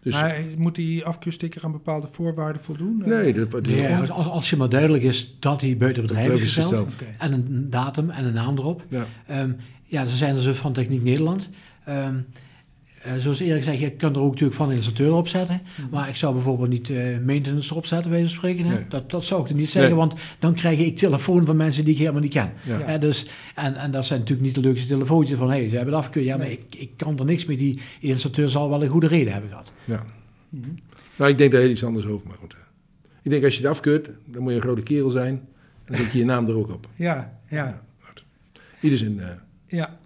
[0.00, 3.02] Dus, Maar moet die afkeursticker aan bepaalde voorwaarden voldoen?
[3.02, 5.76] Eh, nee, dat, dat is Nee, als, als als je maar duidelijk is dat hij
[5.76, 8.84] buiten bedrijf is gesteld, en een datum en een naam erop.
[8.88, 9.06] ja.
[9.26, 9.52] Ehm,
[9.84, 11.48] ja, ze zijn er zo van Techniek Nederland.
[11.84, 12.12] Ehm, eh,
[13.18, 15.60] zoals Erik zei, je kan er ook natuurlijk van de installateur op zetten.
[15.90, 18.64] Maar ik zou bijvoorbeeld niet eh maintenance erop zetten, bij spreken.
[18.64, 18.74] Hè?
[18.74, 18.84] Nee.
[18.88, 20.00] Dat, dat zou ik er niet zeggen, Nee.
[20.00, 22.52] want dan krijg ik telefoon van mensen die ik helemaal niet ken.
[22.64, 22.78] Ja.
[22.80, 25.76] Hè, dus, en, en dat zijn natuurlijk niet de leukste telefoontjes van, hé, hey, ze
[25.76, 26.26] hebben het afgekeurd.
[26.26, 27.56] Ja, maar ik, ik kan er niks mee.
[27.56, 29.72] Die installateur zal wel een goede reden hebben gehad.
[29.84, 30.04] Ja.
[30.48, 30.68] Mhm.
[31.16, 32.26] Nou, ik denk daar heel iets anders over.
[32.26, 32.52] Maar goed.
[32.52, 32.58] eh.
[33.22, 35.34] Ik denk als je het afkeurt, dan moet je een grote kerel zijn.
[35.84, 36.88] En dan zet je je naam er ook op.
[36.96, 38.24] Ja, ja, goed.
[38.80, 39.20] Ieder zijn...
[39.20, 39.26] eh,
[39.66, 39.96] ja.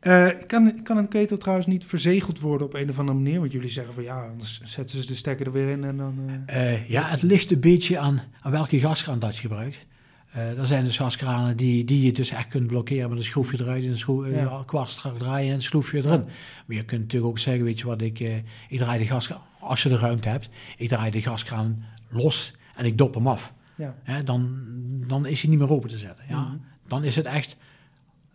[0.00, 3.40] Eh, kan, kan een ketel trouwens niet verzegeld worden op een of andere manier?
[3.40, 6.18] Want jullie zeggen van ja, anders zetten ze de stekker er weer in en dan...
[6.46, 9.86] eh, Eh, ja, het ligt een beetje aan, aan welke gaskraan dat je gebruikt.
[10.32, 13.84] Er zijn dus gaskranen die, die je dus echt kunt blokkeren met een schroefje eruit
[13.84, 14.62] en een schroef, Ja.
[14.66, 16.24] kwast draaien en een schroefje erin.
[16.66, 18.20] Maar je kunt natuurlijk ook zeggen, weet je wat, ik,
[18.68, 22.84] ik draai de gaskraan, als je de ruimte hebt, ik draai de gaskraan los en
[22.84, 23.52] ik dop hem af.
[23.74, 23.94] ja.
[24.24, 24.58] Dan,
[25.06, 26.24] dan is hij niet meer open te zetten.
[26.28, 26.40] Ja?
[26.40, 26.56] Mhm.
[26.88, 27.56] Dan is het echt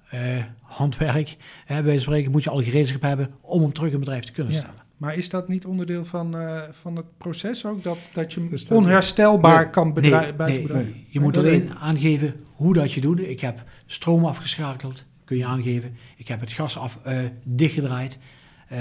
[0.10, 1.38] eh, handwerk.
[1.66, 4.24] Hè, bij wijze van spreken moet je al gereedschap hebben om hem terug in bedrijf
[4.24, 4.60] te kunnen Ja.
[4.60, 4.76] stellen.
[4.98, 7.84] Maar is dat niet onderdeel van, eh, van het proces ook?
[7.84, 9.70] Dat, dat je hem Dus dat- onherstelbaar Nee.
[9.70, 10.96] kan bedrijven nee, buiten nee, bedrijf?
[11.10, 11.74] je moet alleen nee.
[11.80, 13.20] aangeven hoe dat je doet.
[13.20, 15.98] Ik heb stroom afgeschakeld, kun je aangeven.
[16.18, 18.18] Ik heb het gas af, eh, dichtgedraaid.
[18.68, 18.78] Eh,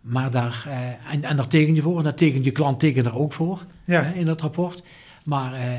[0.00, 1.98] maar daar, eh, en, en daar teken je voor.
[1.98, 4.02] En daar tekent je klant tekent er ook voor Ja.
[4.04, 4.82] in dat rapport.
[5.24, 5.72] Maar eh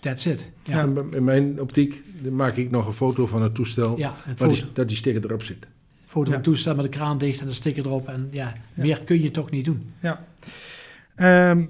[0.00, 0.50] that's it.
[0.62, 3.98] Ja, ja, in mijn optiek maak ik nog een foto van het toestel.
[3.98, 5.66] ja waar die, dat die sticker erop zit.
[6.04, 8.08] foto van toestel met de kraan dicht en de sticker erop.
[8.08, 8.82] En ja, Ja.
[8.82, 9.92] meer kun je toch niet doen.
[10.00, 10.24] Ja.
[11.14, 11.64] Ehm,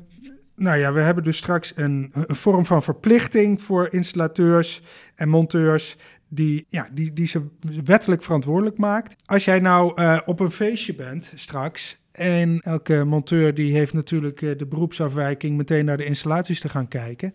[0.57, 4.83] nou ja, we hebben dus straks een, een vorm van verplichting voor installateurs
[5.15, 5.97] en monteurs
[6.29, 7.43] die, ja, die, die ze
[7.85, 9.23] wettelijk verantwoordelijk maakt.
[9.27, 14.43] Als jij nou eh, op een feestje bent straks en elke monteur die heeft natuurlijk
[14.43, 17.35] eh, de beroepsafwijking meteen naar de installaties te gaan kijken.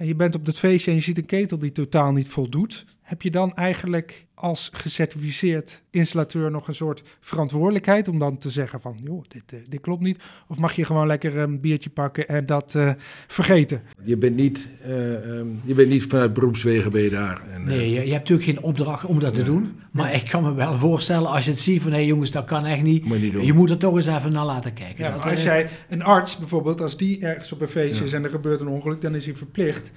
[0.00, 2.84] En je bent op dat feestje en je ziet een ketel die totaal niet voldoet.
[3.10, 8.80] Heb je dan eigenlijk als gecertificeerd installateur nog een soort verantwoordelijkheid om dan te zeggen
[8.80, 10.22] van, joh, dit, eh, dit klopt niet?
[10.48, 12.90] Of mag je gewoon lekker een biertje pakken en dat eh,
[13.26, 13.82] vergeten?
[14.02, 17.48] Je bent niet, eh, ehm, je bent niet vanuit beroepswegen ben je daar.
[17.48, 19.80] En, eh, Nee, je, je hebt natuurlijk geen opdracht om dat te doen.
[19.90, 21.92] Maar ik kan me wel voorstellen als je het ziet van...
[21.92, 23.04] hé jongens, dat kan echt niet.
[23.04, 23.44] moet je niet doen.
[23.44, 25.04] Je moet er toch eens even naar laten kijken.
[25.04, 28.06] Ja, Dat, als jij een arts bijvoorbeeld, als die ergens op een feestje Ja.
[28.06, 29.90] is en er gebeurt een ongeluk, dan is hij verplicht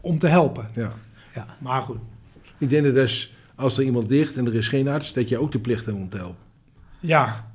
[0.00, 0.70] om te helpen.
[0.74, 0.92] ja.
[1.34, 1.46] ja.
[1.60, 1.98] Maar goed,
[2.62, 5.52] Ik denk dat als er iemand ligt en er is geen arts, dat je ook
[5.52, 6.42] de plicht hebt om te helpen.
[7.00, 7.50] ja,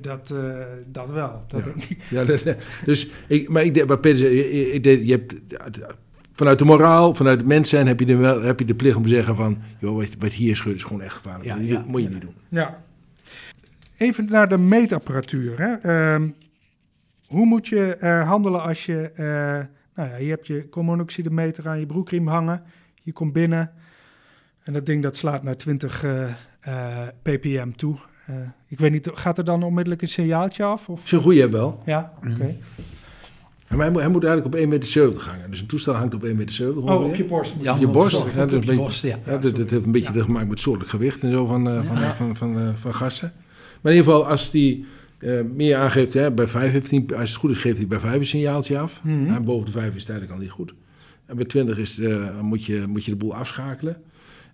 [0.00, 1.44] dat, eh, dat wel.
[1.48, 1.64] Dat Ja.
[1.66, 1.98] denk ik.
[2.10, 2.42] Ja, dat,
[2.84, 5.34] dus ik, maar ik denk, wat Peter je- hebt,
[6.32, 8.96] vanuit de moraal, vanuit het mens zijn, heb je de, wel, heb je de plicht
[8.96, 11.44] om te zeggen van, joh, wat, wat hier gebeurt is gewoon echt gevaarlijk.
[11.48, 11.84] Ja, moet, je, ja.
[11.86, 12.34] moet je niet doen.
[12.48, 12.82] Ja.
[13.96, 15.60] Even naar de meetapparatuur.
[15.60, 15.72] Hè.
[15.74, 16.28] Ehm,
[17.26, 19.10] hoe moet je eh, handelen als je...
[19.14, 19.24] eh,
[19.94, 22.62] nou ja, je hebt je koolmonoxidemeter aan je broekriem hangen.
[23.02, 23.72] Je komt binnen
[24.62, 26.24] en dat ding dat slaat naar 20 eh,
[26.60, 27.94] eh, ppm toe.
[28.26, 28.34] Eh,
[28.68, 30.88] ik weet niet, gaat er dan onmiddellijk een signaaltje af?
[30.88, 31.04] Of?
[31.04, 31.82] Is een goede wel.
[31.86, 32.56] Ja, oké.
[33.68, 35.50] Maar hij moet, hij moet eigenlijk op 1,70 meter hangen.
[35.50, 36.82] Dus een toestel hangt op 1,70 meter.
[36.82, 37.54] Oh, op je borst.
[37.60, 39.18] Ja, je borst, sorry, hè, dat je beetje- borst, ja.
[39.26, 40.24] Ja, dat, dat heeft een beetje Ja.
[40.24, 42.14] te maken met soortelijk gewicht en zo van, eh, van, Ja.
[42.14, 43.32] van, van, eh, van gassen.
[43.80, 44.86] Maar in ieder geval, als die
[45.18, 47.98] eh, meer aangeeft, hè, bij 5 heeft hij, als het goed is, geeft hij bij
[47.98, 49.02] 5 een signaaltje af.
[49.02, 49.34] Mhm.
[49.34, 50.74] En boven de 5 is het eigenlijk al niet goed.
[51.26, 53.96] En bij 20 is, eh, moet, je, moet je de boel afschakelen.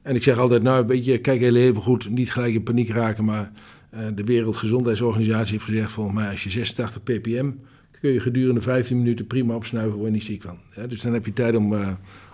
[0.03, 2.89] En ik zeg altijd, nou, weet je, kijk heel even goed, niet gelijk in paniek
[2.89, 3.53] raken, maar
[3.91, 7.51] eh, de Wereldgezondheidsorganisatie heeft gezegd, volgens mij, als je 86 ppm,
[8.01, 10.59] kun je gedurende 15 minuten prima opsnuiven, word je niet ziek van.
[10.77, 11.89] Ja, dus dan heb je tijd om, eh,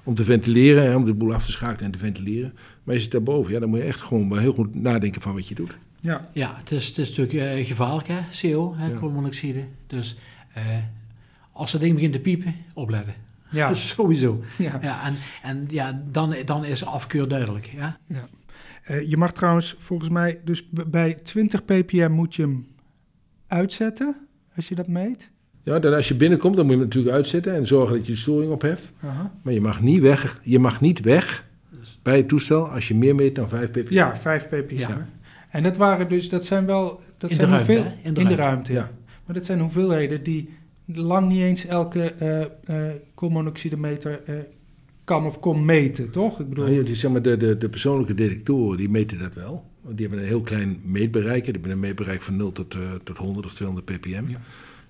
[0.04, 2.52] om te ventileren, hè, om de boel af te schakelen en te ventileren.
[2.84, 5.34] Maar je zit daarboven, ja, dan moet je echt gewoon wel heel goed nadenken van
[5.34, 5.76] wat je doet.
[6.00, 8.98] Ja, Ja, het is, het is natuurlijk eh, gevaarlijk, hè, CO, hè, Ja.
[8.98, 9.64] koolmonoxide.
[9.86, 10.16] Dus
[10.54, 10.62] eh,
[11.52, 13.14] als dat ding begint te piepen, opletten.
[13.54, 14.42] Ja, Sowieso.
[14.58, 14.78] ja.
[14.82, 17.70] Ja, en en ja, dan, dan is afkeur duidelijk.
[17.76, 17.96] Ja?
[18.06, 18.28] Ja.
[18.84, 22.66] Eh, je mag trouwens volgens mij, dus bij 20 ppm moet je hem
[23.46, 24.16] uitzetten,
[24.56, 25.30] als je dat meet.
[25.62, 28.12] Ja, dan als je binnenkomt, dan moet je hem natuurlijk uitzetten en zorgen dat je
[28.12, 28.92] de storing op hebt.
[29.42, 31.44] Maar je mag niet weg, je mag niet weg
[32.02, 33.92] bij het toestel als je meer meet dan 5 ppm.
[33.92, 34.76] Ja, 5 ppm.
[34.76, 35.08] Ja.
[35.50, 38.08] En dat waren dus, dat zijn wel, dat In de zijn ruimte, hoeveel, hè?
[38.08, 38.72] in de, ruimte.
[38.72, 38.90] Ja.
[39.26, 40.48] Maar dat zijn hoeveelheden die
[40.84, 44.34] lang niet eens elke eh eh koolmonoxidemeter eh,
[45.04, 46.40] kan of kon meten, toch?
[46.40, 49.34] Ik bedoel, Nou, ja, die, zeg maar, de, de, de persoonlijke detectoren die meten dat
[49.34, 49.64] wel.
[49.80, 51.44] Want die hebben een heel klein meetbereik.
[51.44, 54.28] Die hebben een meetbereik van 0 tot, eh, tot 100 of 200 ppm.
[54.28, 54.40] Ja.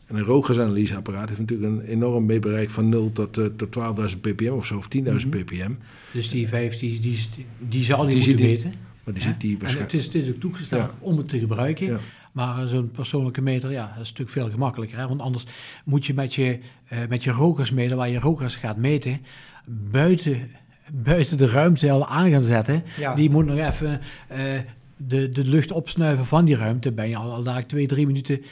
[0.07, 4.49] En een rookgasanalyseapparaat heeft natuurlijk een enorm meetbereik van 0 tot, eh, tot 12.000 ppm
[4.53, 5.45] of zo, of 10.000 Mhm.
[5.45, 5.73] ppm.
[6.13, 7.19] Dus die vijf, die, die,
[7.59, 8.73] die zal je Die moeten ziet die- weten.
[9.05, 9.29] Maar die hè?
[9.31, 9.93] ziet die en waarschijnlijk...
[9.93, 10.91] het is, het is ook toegestaan Ja.
[11.01, 11.87] om het te gebruiken.
[11.87, 11.99] Ja.
[12.35, 14.99] Maar eh, zo'n persoonlijke meter, ja, dat is natuurlijk veel gemakkelijker.
[14.99, 15.09] Hè?
[15.09, 15.45] Want anders
[15.85, 19.21] moet je met je, eh, met je rokersmeter, waar je rokers gaat meten,
[19.67, 20.51] buiten,
[20.93, 22.83] buiten de ruimte al aan gaan zetten.
[22.99, 23.15] ja.
[23.15, 24.39] Die moet nog even eh,
[24.97, 28.43] de, de lucht opsnuiven van die ruimte, ben je al, al daar twee, drie minuten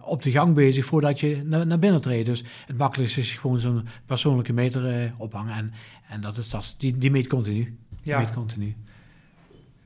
[0.00, 2.26] op de gang bezig voordat je naar, naar binnen treedt.
[2.26, 5.54] Dus het makkelijkste is gewoon zo'n persoonlijke meter eh, ophangen.
[5.54, 5.72] En,
[6.08, 7.54] en dat is dat, die, die meet continu.
[7.64, 8.18] Die Ja.
[8.18, 8.74] meet continu.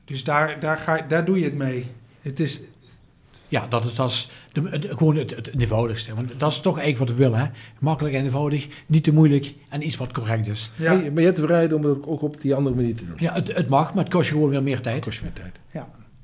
[0.05, 1.85] Dus daar, daar, ga, daar doe je het mee.
[2.21, 2.59] Het is,
[3.49, 6.13] Ja, dat is, dat is de, gewoon het, het eenvoudigste.
[6.15, 7.39] Want dat is toch eigenlijk wat we willen.
[7.39, 7.45] Hè?
[7.79, 10.71] Makkelijk en eenvoudig, niet te moeilijk en iets wat correct is.
[10.75, 12.95] ja, Maar, je- maar je hebt de vrijheid om het ook op die andere manier
[12.95, 13.15] te doen.
[13.19, 15.03] Ja, het, het mag, maar het kost je gewoon weer meer tijd.
[15.03, 15.55] Kost je meer tijd.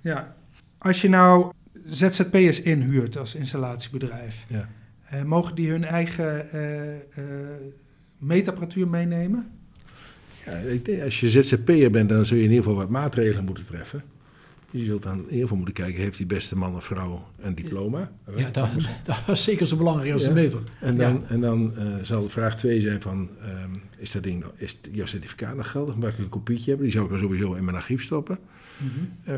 [0.01, 0.35] ja.
[0.77, 1.51] Als je nou
[1.85, 4.69] ZZP'ers inhuurt als installatiebedrijf, Ja.
[5.03, 6.99] eh, mogen die hun eigen eh, eh,
[8.17, 9.47] meetapparatuur meenemen?
[10.45, 13.45] Ja, ik denk, als je ZZP'er bent, dan zul je in ieder geval wat maatregelen
[13.45, 14.03] moeten treffen.
[14.73, 17.55] Je zult dan in ieder geval moeten kijken, heeft die beste man of vrouw een
[17.55, 18.11] diploma?
[18.35, 18.69] Ja, dat,
[19.05, 20.27] dat is zeker zo belangrijk als Ja.
[20.27, 20.59] een meter.
[20.79, 24.79] En dan, en dan eh, zal vraag 2 zijn van, ehm, is dat ding, is
[24.91, 25.95] jouw certificaat nog geldig?
[25.95, 26.83] Mag ik een kopietje hebben?
[26.83, 28.37] Die zou ik dan sowieso in mijn archief stoppen.
[29.25, 29.37] Ehm,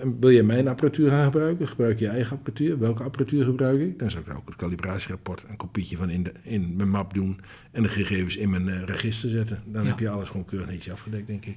[0.00, 1.68] en wil je mijn apparatuur gaan gebruiken?
[1.68, 2.78] Gebruik je eigen apparatuur?
[2.78, 3.98] Welke apparatuur gebruik ik?
[3.98, 7.40] Dan zou ik ook het calibratierapport, een kopietje van in, de, in mijn map doen
[7.70, 9.62] en de gegevens in mijn eh, register zetten.
[9.66, 9.88] Dan Ja.
[9.88, 11.56] heb je alles gewoon keurig netjes afgedekt, denk ik.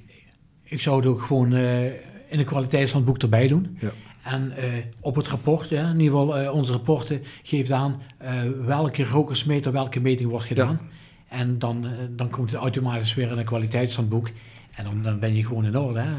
[0.62, 1.84] Ik zou het ook gewoon eh,
[2.26, 3.76] in de kwaliteitshandboek erbij doen.
[3.80, 3.90] Ja.
[4.24, 8.32] En eh, op het rapport, ja, in ieder geval eh, onze rapporten, geeft aan eh,
[8.64, 10.80] welke rokersmeter, welke meting wordt gedaan.
[11.28, 14.30] En dan, dan komt het automatisch weer in een kwaliteitshandboek.
[14.74, 16.00] En dan, dan ben je gewoon in orde.
[16.00, 16.12] Hè.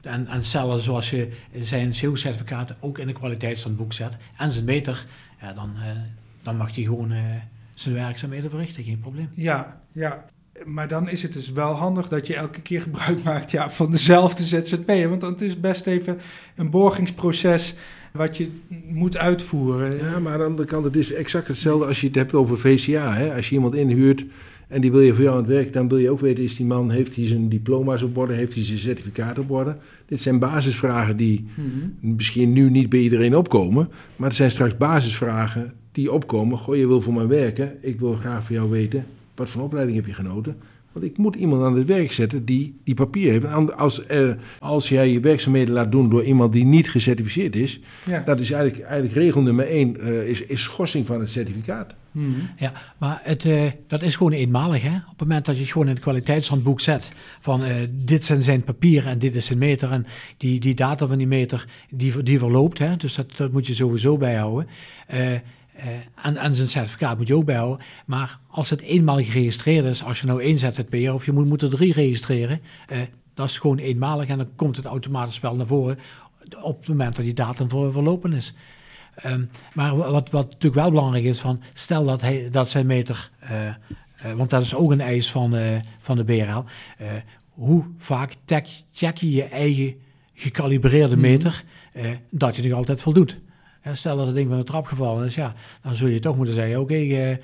[0.00, 5.06] En, en hetzelfde zoals je zijn CO-certificaat ook in een kwaliteitshandboek zet en zijn meter,
[5.40, 5.74] ja, dan,
[6.42, 7.12] dan mag hij gewoon
[7.74, 9.28] zijn werkzaamheden verrichten, geen probleem.
[9.34, 10.24] Ja, ja.
[10.64, 13.90] Maar dan is het dus wel handig dat je elke keer gebruik maakt ja, van
[13.90, 15.08] dezelfde ZZP'er.
[15.08, 16.18] Want dan is het best even
[16.56, 17.74] een borgingsproces
[18.12, 18.48] wat je
[18.88, 19.96] moet uitvoeren.
[19.96, 22.58] Ja, maar aan de andere kant, het is exact hetzelfde als je het hebt over
[22.58, 23.14] VCA.
[23.14, 23.34] Hè?
[23.34, 24.24] Als je iemand inhuurt
[24.68, 26.56] en die wil je voor jou aan het werk, dan wil je ook weten, is
[26.56, 29.76] die man, heeft hij zijn diploma's op orde, heeft hij zijn certificaat op orde?
[30.06, 32.14] Dit zijn basisvragen die Mhm.
[32.16, 36.58] misschien nu niet bij iedereen opkomen, maar het zijn straks basisvragen die opkomen.
[36.58, 39.96] Goh, je wil voor mij werken, ik wil graag voor jou weten, wat voor opleiding
[39.96, 40.56] heb je genoten?
[40.92, 43.44] Want ik moet iemand aan het werk zetten die die papier heeft.
[43.44, 47.80] En Als, er, als jij je werkzaamheden laat doen door iemand die niet gecertificeerd is,
[48.06, 48.22] Ja.
[48.24, 51.94] dat is eigenlijk, eigenlijk regel nummer één, eh, is, is schorsing van het certificaat.
[52.10, 52.30] Mhm.
[52.56, 54.82] Ja, maar het, eh, dat is gewoon eenmalig.
[54.82, 54.94] Hè?
[54.96, 58.42] Op het moment dat je het gewoon in het kwaliteitshandboek zet van eh, dit zijn
[58.42, 62.22] zijn papieren en dit is zijn meter en die, die data van die meter die,
[62.22, 62.78] die verloopt.
[62.78, 62.96] Hè?
[62.96, 64.66] Dus dat, dat moet je sowieso bijhouden.
[65.76, 65.86] Eh,
[66.22, 67.86] en, en zijn certificaat moet je ook bijhouden.
[68.06, 71.62] Maar als het eenmaal geregistreerd is, als je nou één ZZP'er of je moet, moet
[71.62, 72.98] er drie registreren, eh,
[73.34, 75.98] dat is gewoon eenmalig en dan komt het automatisch wel naar voren
[76.62, 78.54] op het moment dat die datum ver- verlopen is.
[79.14, 82.86] Ehm, maar wa- wat, wat natuurlijk wel belangrijk is, van, stel dat, hij, dat zijn
[82.86, 85.54] meter, eh, want dat is ook een eis van,
[86.00, 86.64] van de BRL,
[87.48, 89.94] hoe vaak check, check je je eigen
[90.34, 91.20] gecalibreerde Mhm.
[91.20, 91.64] meter,
[92.30, 93.36] dat je nog altijd voldoet.
[93.92, 96.54] Stel dat het ding van de trap gevallen is, ja, dan zul je toch moeten
[96.54, 97.36] zeggen, oké, eh,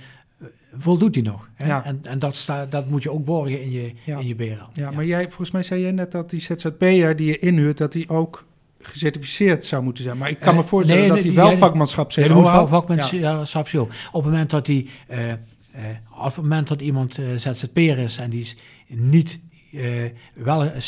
[0.77, 1.49] voldoet die nog?
[1.55, 1.67] Hè?
[1.67, 1.85] Ja.
[1.85, 4.19] En, en dat, sta, dat moet je ook borgen in je, Ja.
[4.19, 4.69] in je BRL.
[4.73, 7.93] Ja, maar jij, volgens mij zei jij net dat die ZZP'er die je inhuurt, dat
[7.93, 8.45] die ook
[8.81, 10.17] gecertificeerd zou moeten zijn.
[10.19, 12.23] Maar ik kan Eh, me voorstellen nee, dat hij die- wel ja, vakmanschap Ja,
[12.89, 13.19] met Ja.
[13.19, 13.89] ja, je wel.
[14.13, 15.19] Op het moment dat die, eh,
[16.19, 19.41] op het moment dat iemand ZZP'er is en die is niet
[20.35, 20.83] wel een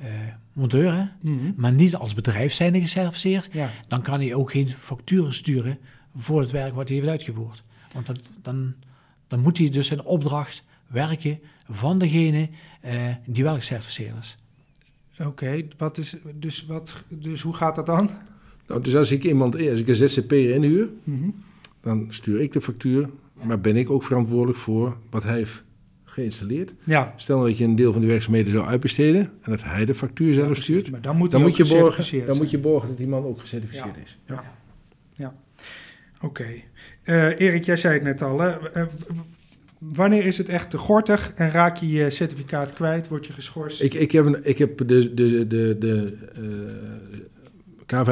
[0.00, 1.52] Eh, eh, monteur, hè, Mhm.
[1.56, 3.70] maar niet als bedrijf zijnde gecertificeerd, Ja.
[3.88, 5.78] dan kan hij ook geen facturen sturen
[6.16, 7.62] voor het werk wat hij heeft uitgevoerd.
[7.92, 8.74] Want dat, dan,
[9.28, 11.38] dan moet hij dus een opdracht werken
[11.70, 12.48] van degene
[12.80, 12.92] eh,
[13.26, 14.36] die wel gecertificeerd is.
[15.26, 18.10] Oké, wat is dus wat dus hoe gaat dat dan?
[18.68, 21.28] Nou, dus als ik iemand, als ik een ZZP'er inhuur, Mhm.
[21.80, 23.08] dan stuur ik de factuur,
[23.42, 25.64] maar ben ik ook verantwoordelijk voor wat hij heeft
[26.16, 26.72] geïnstalleerd.
[26.84, 27.12] Ja.
[27.16, 30.34] Stel dat je een deel van de werkzaamheden zou uitbesteden en dat hij de factuur
[30.34, 33.24] zelf stuurt, Maar dan moet dan je borgen, dan moet je borgen dat die man
[33.24, 34.02] ook gecertificeerd Ja.
[34.04, 34.18] is.
[36.20, 36.46] Oké.
[37.02, 38.40] Eh, Erik, jij zei het net al.
[38.40, 38.70] Hè?
[38.70, 38.84] Eh,
[39.78, 43.08] wanneer is het echt te gortig en raak je je certificaat kwijt?
[43.08, 43.82] Word je geschorst?
[43.82, 46.16] Ik, ik heb, een, ik heb de, de, de, de
[47.88, 48.04] eh,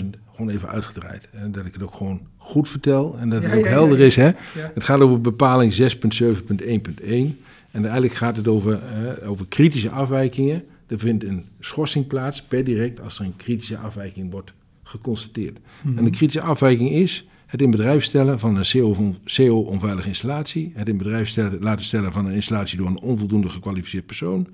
[0.00, 1.28] K25000 gewoon even uitgedraaid.
[1.32, 3.76] En dat ik het ook gewoon goed vertel en dat Ja, het ook ja, ja,
[3.76, 4.04] helder ja.
[4.04, 4.16] is.
[4.16, 4.26] Hè?
[4.26, 4.34] Ja.
[4.74, 7.44] Het gaat over bepaling 6.7.1.1.
[7.76, 10.64] En eigenlijk gaat het over, eh, over kritische afwijkingen.
[10.86, 15.58] Er vindt een schorsing plaats per direct als er een kritische afwijking wordt geconstateerd.
[15.82, 15.98] Mhm.
[15.98, 20.88] En de kritische afwijking is het in bedrijf stellen van een CO CO-onveilige installatie, het
[20.88, 24.48] in bedrijf stellen, laten stellen van een installatie door een onvoldoende gekwalificeerd persoon,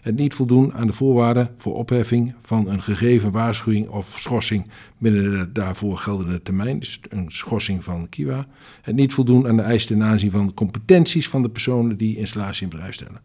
[0.00, 4.66] het niet voldoen aan de voorwaarden voor opheffing van een gegeven waarschuwing of schorsing
[4.98, 8.46] binnen de daarvoor geldende termijn, dus een schorsing van KIWA,
[8.82, 12.16] het niet voldoen aan de eisen ten aanzien van de competenties van de personen die
[12.16, 13.20] installatie in bedrijf stellen.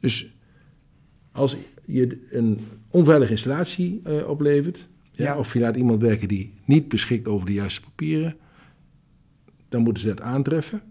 [0.00, 0.32] Dus
[1.32, 4.88] als je een onveilige installatie eh, oplevert.
[5.18, 5.36] Ja, Ja.
[5.38, 8.36] Of je laat iemand werken die niet beschikt over de juiste papieren.
[9.68, 10.82] Dan moeten ze dat aantreffen.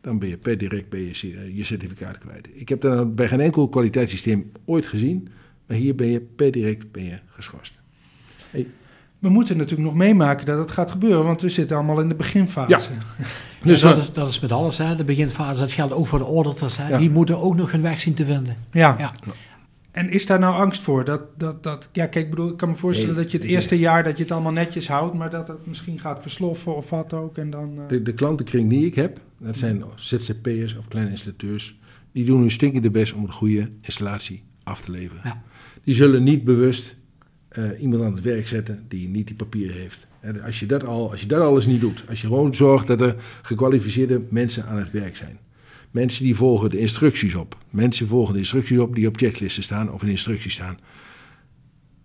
[0.00, 2.48] Dan ben je per direct ben je, cer- je certificaat kwijt.
[2.54, 5.28] Ik heb dat bij geen enkel kwaliteitssysteem ooit gezien.
[5.66, 7.78] Maar hier ben je per direct ben je geschorst.
[9.18, 12.14] We moeten natuurlijk nog meemaken dat het gaat gebeuren, want we zitten allemaal in de
[12.14, 12.70] beginfase.
[12.70, 12.80] Ja.
[13.62, 14.96] Dus dat, is, dat is met alles, hè.
[14.96, 15.60] de beginfase.
[15.60, 16.76] Dat geldt ook voor de auditors.
[16.76, 16.88] Hè.
[16.88, 16.98] Ja.
[16.98, 18.56] Die moeten ook nog hun weg zien te vinden.
[18.72, 19.12] Ja.
[19.94, 21.04] En is daar nou angst voor?
[21.04, 23.46] Dat, dat, dat, ja, kijk, ik bedoel, ik kan me voorstellen Nee, dat je het
[23.46, 26.90] eerste jaar dat je het allemaal netjes houdt, maar dat het misschien gaat versloffen of
[26.90, 27.38] wat ook.
[27.38, 31.78] En dan, eh, De, de klantenkring die ik heb, dat zijn ZZP'ers of kleine installateurs,
[32.12, 35.22] die doen hun stinkende best om een goede installatie af te leveren.
[35.24, 35.42] Ja.
[35.84, 36.96] Die zullen niet bewust
[37.48, 40.06] eh, iemand aan het werk zetten die niet die papieren heeft.
[40.20, 42.86] En als, je dat al, als je dat alles niet doet, als je gewoon zorgt
[42.86, 45.38] dat er gekwalificeerde mensen aan het werk zijn.
[45.94, 47.58] Mensen die volgen de instructies op.
[47.70, 50.78] Mensen volgen de instructies op die op checklisten staan of in instructies staan.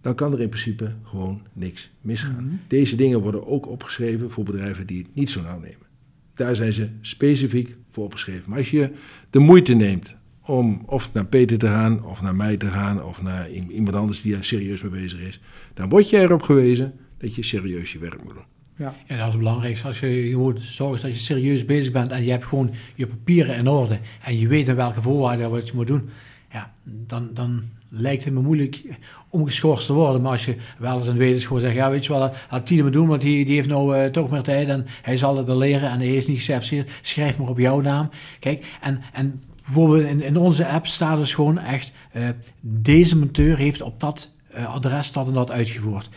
[0.02, 2.44] Dan kan er in principe gewoon niks misgaan.
[2.46, 2.56] Mhm.
[2.68, 5.88] Deze dingen worden ook opgeschreven voor bedrijven die het niet zo nauw nemen.
[6.36, 8.44] Daar zijn ze specifiek voor opgeschreven.
[8.48, 8.92] Maar als je
[9.30, 13.22] de moeite neemt om of naar Peter te gaan, of naar mij te gaan, of
[13.22, 15.42] naar iemand anders die er serieus mee bezig is,
[15.74, 18.59] dan word je erop gewezen dat je serieus je werk moet doen.
[18.80, 18.94] Ja.
[19.08, 19.88] Ja, dat is het belangrijkste.
[19.88, 23.56] Als je gewoon zorgt dat je serieus bezig bent en je hebt gewoon je papieren
[23.56, 26.10] in orde en je weet in welke voorwaarden wat je moet doen,
[26.52, 28.84] ja, dan, dan lijkt het me moeilijk
[29.30, 30.22] om geschorst te worden.
[30.22, 32.84] Maar als je wel eens een is gewoon zegt, ja weet je wel, laat Tine
[32.84, 35.46] me doen, want die, die heeft nou eh, toch meer tijd en hij zal het
[35.46, 38.10] wel leren en hij is niet gecertificeerd, schrijf maar op jouw naam.
[38.40, 43.58] Kijk, en, en bijvoorbeeld in, in onze app staat dus gewoon echt, eh, deze monteur
[43.58, 46.10] heeft op dat eh, adres dat en dat uitgevoerd.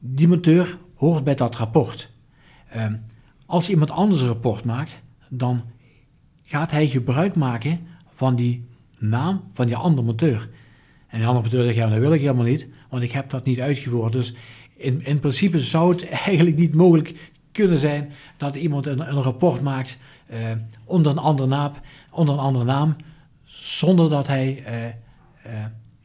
[0.00, 2.10] Die monteur hoort bij dat rapport.
[2.70, 2.94] Ehm,
[3.46, 5.62] als iemand anders een rapport maakt, dan
[6.42, 7.80] gaat hij gebruik maken
[8.14, 8.66] van die
[8.98, 10.48] naam van die andere monteur.
[11.06, 13.44] En die andere monteur zegt, ja, dat wil ik helemaal niet, want ik heb dat
[13.44, 14.12] niet uitgevoerd.
[14.12, 14.34] Dus
[14.76, 19.62] in, in principe zou het eigenlijk niet mogelijk kunnen zijn dat iemand een, een rapport
[19.62, 20.38] maakt eh,
[20.84, 21.72] onder, een andere naam,
[22.10, 22.96] onder een andere naam,
[23.44, 24.92] zonder dat hij eh, eh,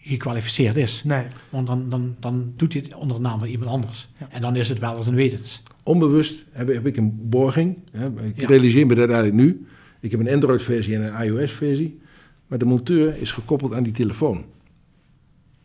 [0.05, 1.03] gekwalificeerd is.
[1.03, 1.25] Nee.
[1.49, 4.09] Want dan, dan, dan doet hij het onder de naam van iemand anders.
[4.19, 4.27] Ja.
[4.31, 5.63] En dan is het wel eens een wetens.
[5.83, 7.77] Onbewust heb, heb ik een borging.
[7.91, 8.47] Hè, ik Ja.
[8.47, 9.65] realiseer me dat eigenlijk nu.
[9.99, 11.99] Ik heb een Android-versie en een iOS-versie.
[12.47, 14.43] Maar de monteur is gekoppeld aan die telefoon.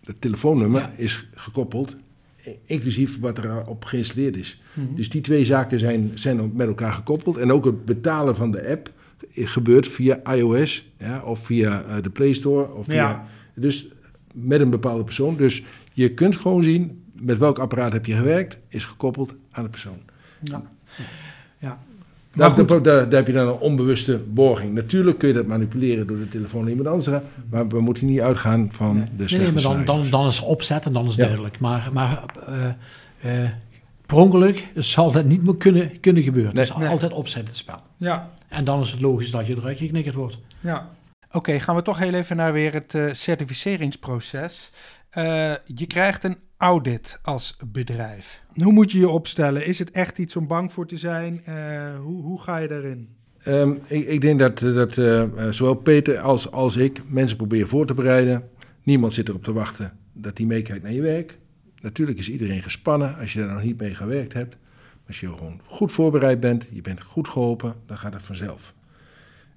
[0.05, 0.93] Het telefoonnummer Ja.
[0.97, 1.97] is gekoppeld,
[2.45, 4.61] eh, inclusief wat erop geïnstalleerd is.
[4.73, 4.95] Mhm.
[4.95, 7.37] Dus die twee zaken zijn, zijn met elkaar gekoppeld.
[7.37, 8.93] En ook het betalen van de app
[9.35, 12.75] gebeurt via iOS ja, of via eh, de Play Store.
[12.75, 13.27] Of via, Ja.
[13.55, 13.89] Dus
[14.33, 15.37] met een bepaalde persoon.
[15.37, 15.63] Dus
[15.93, 19.99] je kunt gewoon zien met welk apparaat heb je gewerkt, is gekoppeld aan de persoon.
[20.43, 20.63] Ja.
[21.59, 21.79] ja.
[22.35, 24.75] Maar Daar, heb je dan een onbewuste borging.
[24.75, 27.81] Natuurlijk kun je dat manipuleren door de telefoon naar iemand anders te gaan, maar we
[27.81, 29.05] moeten niet uitgaan van Nee.
[29.17, 31.23] de slechte nee, maar dan, dan, dan is opzet en dan is het Ja.
[31.25, 31.59] duidelijk.
[31.61, 32.65] Maar, maar eh
[33.45, 33.51] eh,
[34.07, 36.55] per ongeluk zal dat niet meer kunnen, kunnen gebeuren.
[36.55, 36.65] Nee.
[36.65, 36.89] Het is Nee.
[36.89, 37.81] altijd opzet het spel.
[37.97, 40.39] ja, En dan is het logisch dat je eruit geknikkerd wordt.
[40.61, 40.89] ja.
[41.33, 44.73] Oké, gaan we toch heel even naar weer het eh, certificeringsproces.
[45.11, 48.41] Eh, je krijgt een audit als bedrijf.
[48.55, 49.67] Hoe moet je je opstellen?
[49.67, 51.45] Is het echt iets om bang voor te zijn?
[51.45, 51.55] Eh,
[52.03, 53.09] hoe, hoe ga je daarin?
[53.43, 54.95] Ehm, ik, ik denk dat, dat
[55.55, 58.49] zowel Peter als, als ik mensen proberen voor te bereiden.
[58.83, 61.39] Niemand zit erop te wachten dat hij meekijkt naar je werk.
[61.81, 64.57] Natuurlijk is iedereen gespannen als je daar nog niet mee gewerkt hebt.
[65.07, 68.75] Als je gewoon goed voorbereid bent, je bent goed geholpen, dan gaat het vanzelf.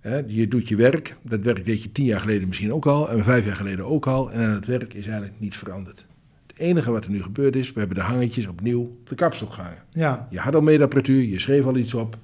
[0.01, 3.09] Hè, je doet je werk, dat werk deed je tien jaar geleden misschien ook al
[3.09, 4.31] en vijf jaar geleden ook al.
[4.31, 6.05] En aan het werk is eigenlijk niets veranderd.
[6.47, 9.53] Het enige wat er nu gebeurd is, we hebben de hangetjes opnieuw op de kapstok
[9.53, 9.83] gehangen.
[9.93, 12.17] Ja, Je had al meetapparatuur, je schreef al iets op.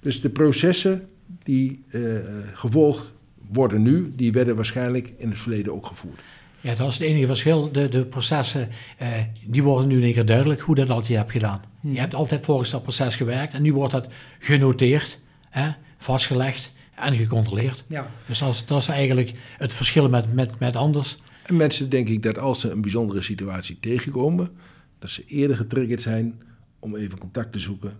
[0.00, 1.08] Dus de processen
[1.42, 2.22] die eh, eh,
[2.54, 3.12] gevolgd
[3.52, 6.20] worden nu, die werden waarschijnlijk in het verleden ook gevoerd.
[6.60, 7.72] Ja, dat is het enige verschil.
[7.72, 9.08] De, de processen, eh,
[9.44, 11.60] die worden nu in één keer duidelijk hoe dat altijd hebt gedaan.
[11.80, 11.92] Hmm.
[11.92, 15.18] Je hebt altijd volgens dat proces gewerkt en nu wordt dat genoteerd,
[15.50, 17.84] hè, vastgelegd en gecontroleerd.
[17.86, 18.10] ja.
[18.26, 21.18] Dus dat is, dat is eigenlijk het verschil met, met, met anders.
[21.42, 24.50] En mensen denk ik dat als ze een bijzondere situatie tegenkomen,
[24.98, 26.42] dat ze eerder getriggerd zijn
[26.78, 27.98] om even contact te zoeken,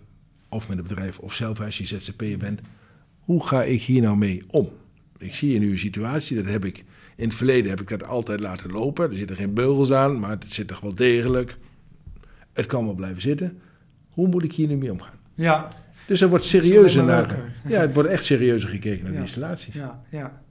[0.49, 2.61] of met het bedrijf, of zelf als je ZZP'er bent.
[3.19, 4.69] Hoe ga ik hier nou mee om?
[5.17, 6.83] Ik zie hier nu een situatie, dat heb ik
[7.15, 9.09] in het verleden heb ik dat altijd laten lopen.
[9.09, 11.57] Er zitten geen beugels aan, maar het zit toch wel degelijk.
[12.53, 13.61] Het kan wel blijven zitten.
[14.09, 15.19] Hoe moet ik hier nu mee omgaan?
[15.35, 15.71] Ja,
[16.05, 17.35] Dus er wordt serieuzer naar.
[17.67, 19.73] Ja, het wordt echt serieuzer gekeken naar de installaties.
[19.73, 20.41] ja, ja.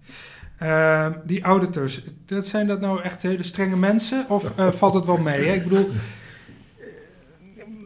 [0.57, 4.24] Eh, die auditors, dat zijn dat nou echt hele strenge mensen?
[4.28, 5.44] Of eh, valt het wel mee?
[5.44, 5.55] Hè?
[5.55, 5.94] Ik bedoel, eh,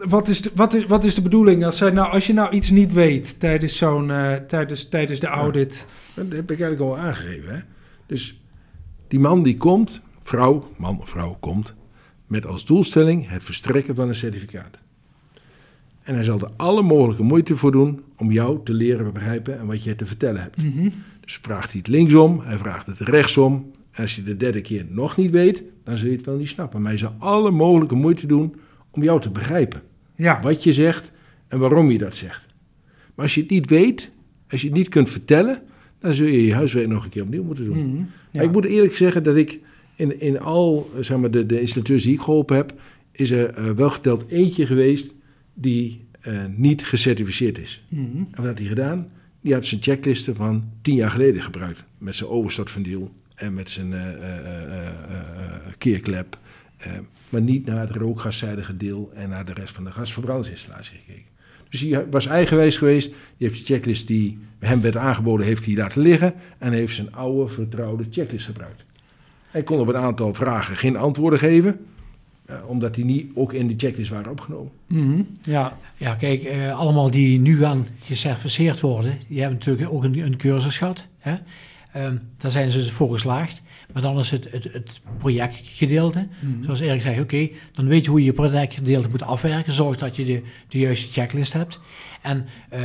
[0.09, 2.55] wat is, de, wat, is, wat is de bedoeling als, zij nou, als je nou
[2.55, 5.87] iets niet weet tijdens, zo'n, eh, tijdens, tijdens de audit?
[6.15, 7.55] Dat heb ik eigenlijk al aangegeven.
[7.55, 7.61] Hè?
[8.07, 8.41] Dus
[9.09, 11.75] die man die komt vrouw, man of vrouw, komt
[12.27, 14.79] met als doelstelling het verstrekken van een certificaat.
[16.05, 19.67] En hij zal er alle mogelijke moeite voor doen om jou te leren begrijpen en
[19.67, 20.57] wat je te vertellen hebt.
[21.21, 23.71] Dus vraagt hij het linksom, hij vraagt het rechtsom.
[23.91, 26.49] En als je de derde keer nog niet weet, dan zul je het wel niet
[26.49, 26.81] snappen.
[26.81, 28.55] Maar hij zal alle mogelijke moeite doen
[28.91, 29.83] om jou te begrijpen.
[30.15, 31.11] Ja, Wat je zegt
[31.49, 32.47] en waarom je dat zegt.
[33.15, 34.11] Maar als je het niet weet,
[34.51, 35.63] als je het niet kunt vertellen,
[35.99, 37.77] dan zul je je huiswerk nog een keer opnieuw moeten doen.
[37.77, 37.97] Mhm.
[37.97, 38.07] Ja.
[38.33, 39.61] Maar ik moet eerlijk zeggen dat ik
[39.97, 42.75] in, in al zeg maar, de, de installateurs die ik geholpen heb,
[43.13, 45.15] is er eh, wel geteld eentje geweest
[45.55, 47.85] die eh, niet gecertificeerd is.
[47.89, 48.03] Mhm.
[48.17, 49.11] En wat had hij gedaan?
[49.41, 51.85] Die had zijn checklisten van tien jaar geleden gebruikt.
[51.99, 54.03] Met zijn overstortvendiel en met zijn eh,
[55.79, 56.39] keerklep.
[57.29, 61.33] maar niet naar het rookgaszijdige deel en naar de rest van de gasverbrandingsinstallatie gekeken.
[61.69, 63.09] Dus hij was eigenwijs geweest.
[63.09, 66.35] Die heeft de checklist die hem werd aangeboden, heeft hij laten liggen.
[66.59, 68.87] En heeft zijn oude vertrouwde checklist gebruikt.
[69.51, 71.87] Hij kon op een aantal vragen geen antwoorden geven.
[72.47, 74.73] Eh, omdat die niet ook in de checklist waren opgenomen.
[74.87, 75.23] Mhm.
[75.43, 80.19] Ja, Ja, kijk, eh, allemaal die nu gaan gecertificeerd worden, die hebben natuurlijk ook een,
[80.19, 81.07] een cursus gehad.
[81.19, 81.35] Hè?
[81.93, 83.63] Ehm, daar zijn ze dus voor geslaagd.
[83.93, 86.29] Maar dan is het, het, het projectgedeelte.
[86.63, 89.73] Zoals Erik zegt, oké, dan weet je hoe je je projectgedeelte moet afwerken.
[89.73, 91.81] Zorg dat je de, de juiste checklist hebt.
[92.23, 92.81] En eh,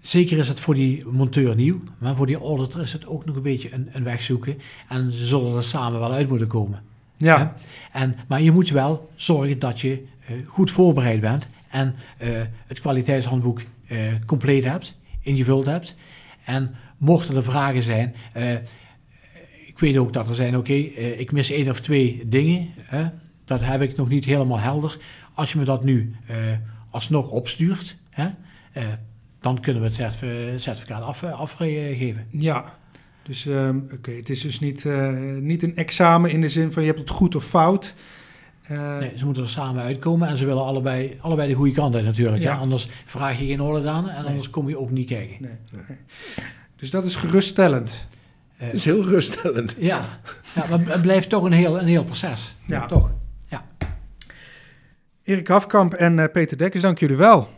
[0.00, 3.36] zeker is het voor die monteur nieuw, maar voor die auditor is het ook nog
[3.36, 4.58] een beetje een, een weg zoeken.
[4.88, 6.82] En ze zullen er samen wel uit moeten komen.
[7.18, 7.38] Ja.
[7.38, 8.00] Hè?
[8.00, 12.28] En, maar je moet wel zorgen dat je eh, goed voorbereid bent en eh,
[12.66, 15.94] het kwaliteitshandboek eh, compleet hebt, ingevuld hebt.
[16.44, 18.14] En mochten er vragen zijn,
[19.66, 23.04] ik weet ook dat er zijn, oké, ik mis één of twee dingen, hè,
[23.44, 24.96] dat heb ik nog niet helemaal helder.
[25.34, 26.16] Als je me dat nu
[26.90, 28.28] alsnog opstuurt, hè,
[29.40, 32.26] dan kunnen we het certif- certificaat af, afgeven.
[32.30, 32.78] Ja,
[33.28, 35.08] dus ehm, oké, het is dus niet, eh,
[35.40, 37.94] niet een examen in de zin van je hebt het goed of fout.
[38.62, 41.94] Eh, Nee, ze moeten er samen uitkomen en ze willen allebei, allebei de goede kant
[41.94, 42.42] uit natuurlijk.
[42.42, 42.52] Ja.
[42.54, 42.58] Hè?
[42.60, 44.28] Anders vraag je geen orde aan en Nee.
[44.30, 45.36] anders kom je ook niet kijken.
[45.40, 45.96] nee, nee.
[46.76, 48.06] Dus dat is geruststellend.
[48.56, 49.74] Eh, Dat is heel geruststellend.
[49.78, 50.18] ja.
[50.54, 52.56] ja, maar het blijft toch een heel, een heel proces.
[52.66, 52.86] Ja.
[52.86, 53.10] Toch?
[55.22, 57.48] Erik Hafkamp en Peter Dekkers, dank jullie wel.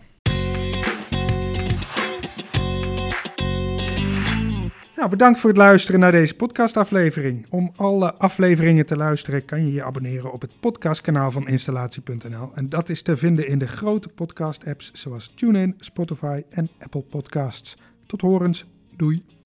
[5.01, 7.47] Nou, bedankt voor het luisteren naar deze podcastaflevering.
[7.51, 12.51] Om alle afleveringen te luisteren kan je je abonneren op het podcastkanaal van installatie.nl.
[12.55, 17.77] En dat is te vinden in de grote podcast-apps zoals TuneIn, Spotify en Apple Podcasts.
[18.07, 19.39] Tot horens, doei.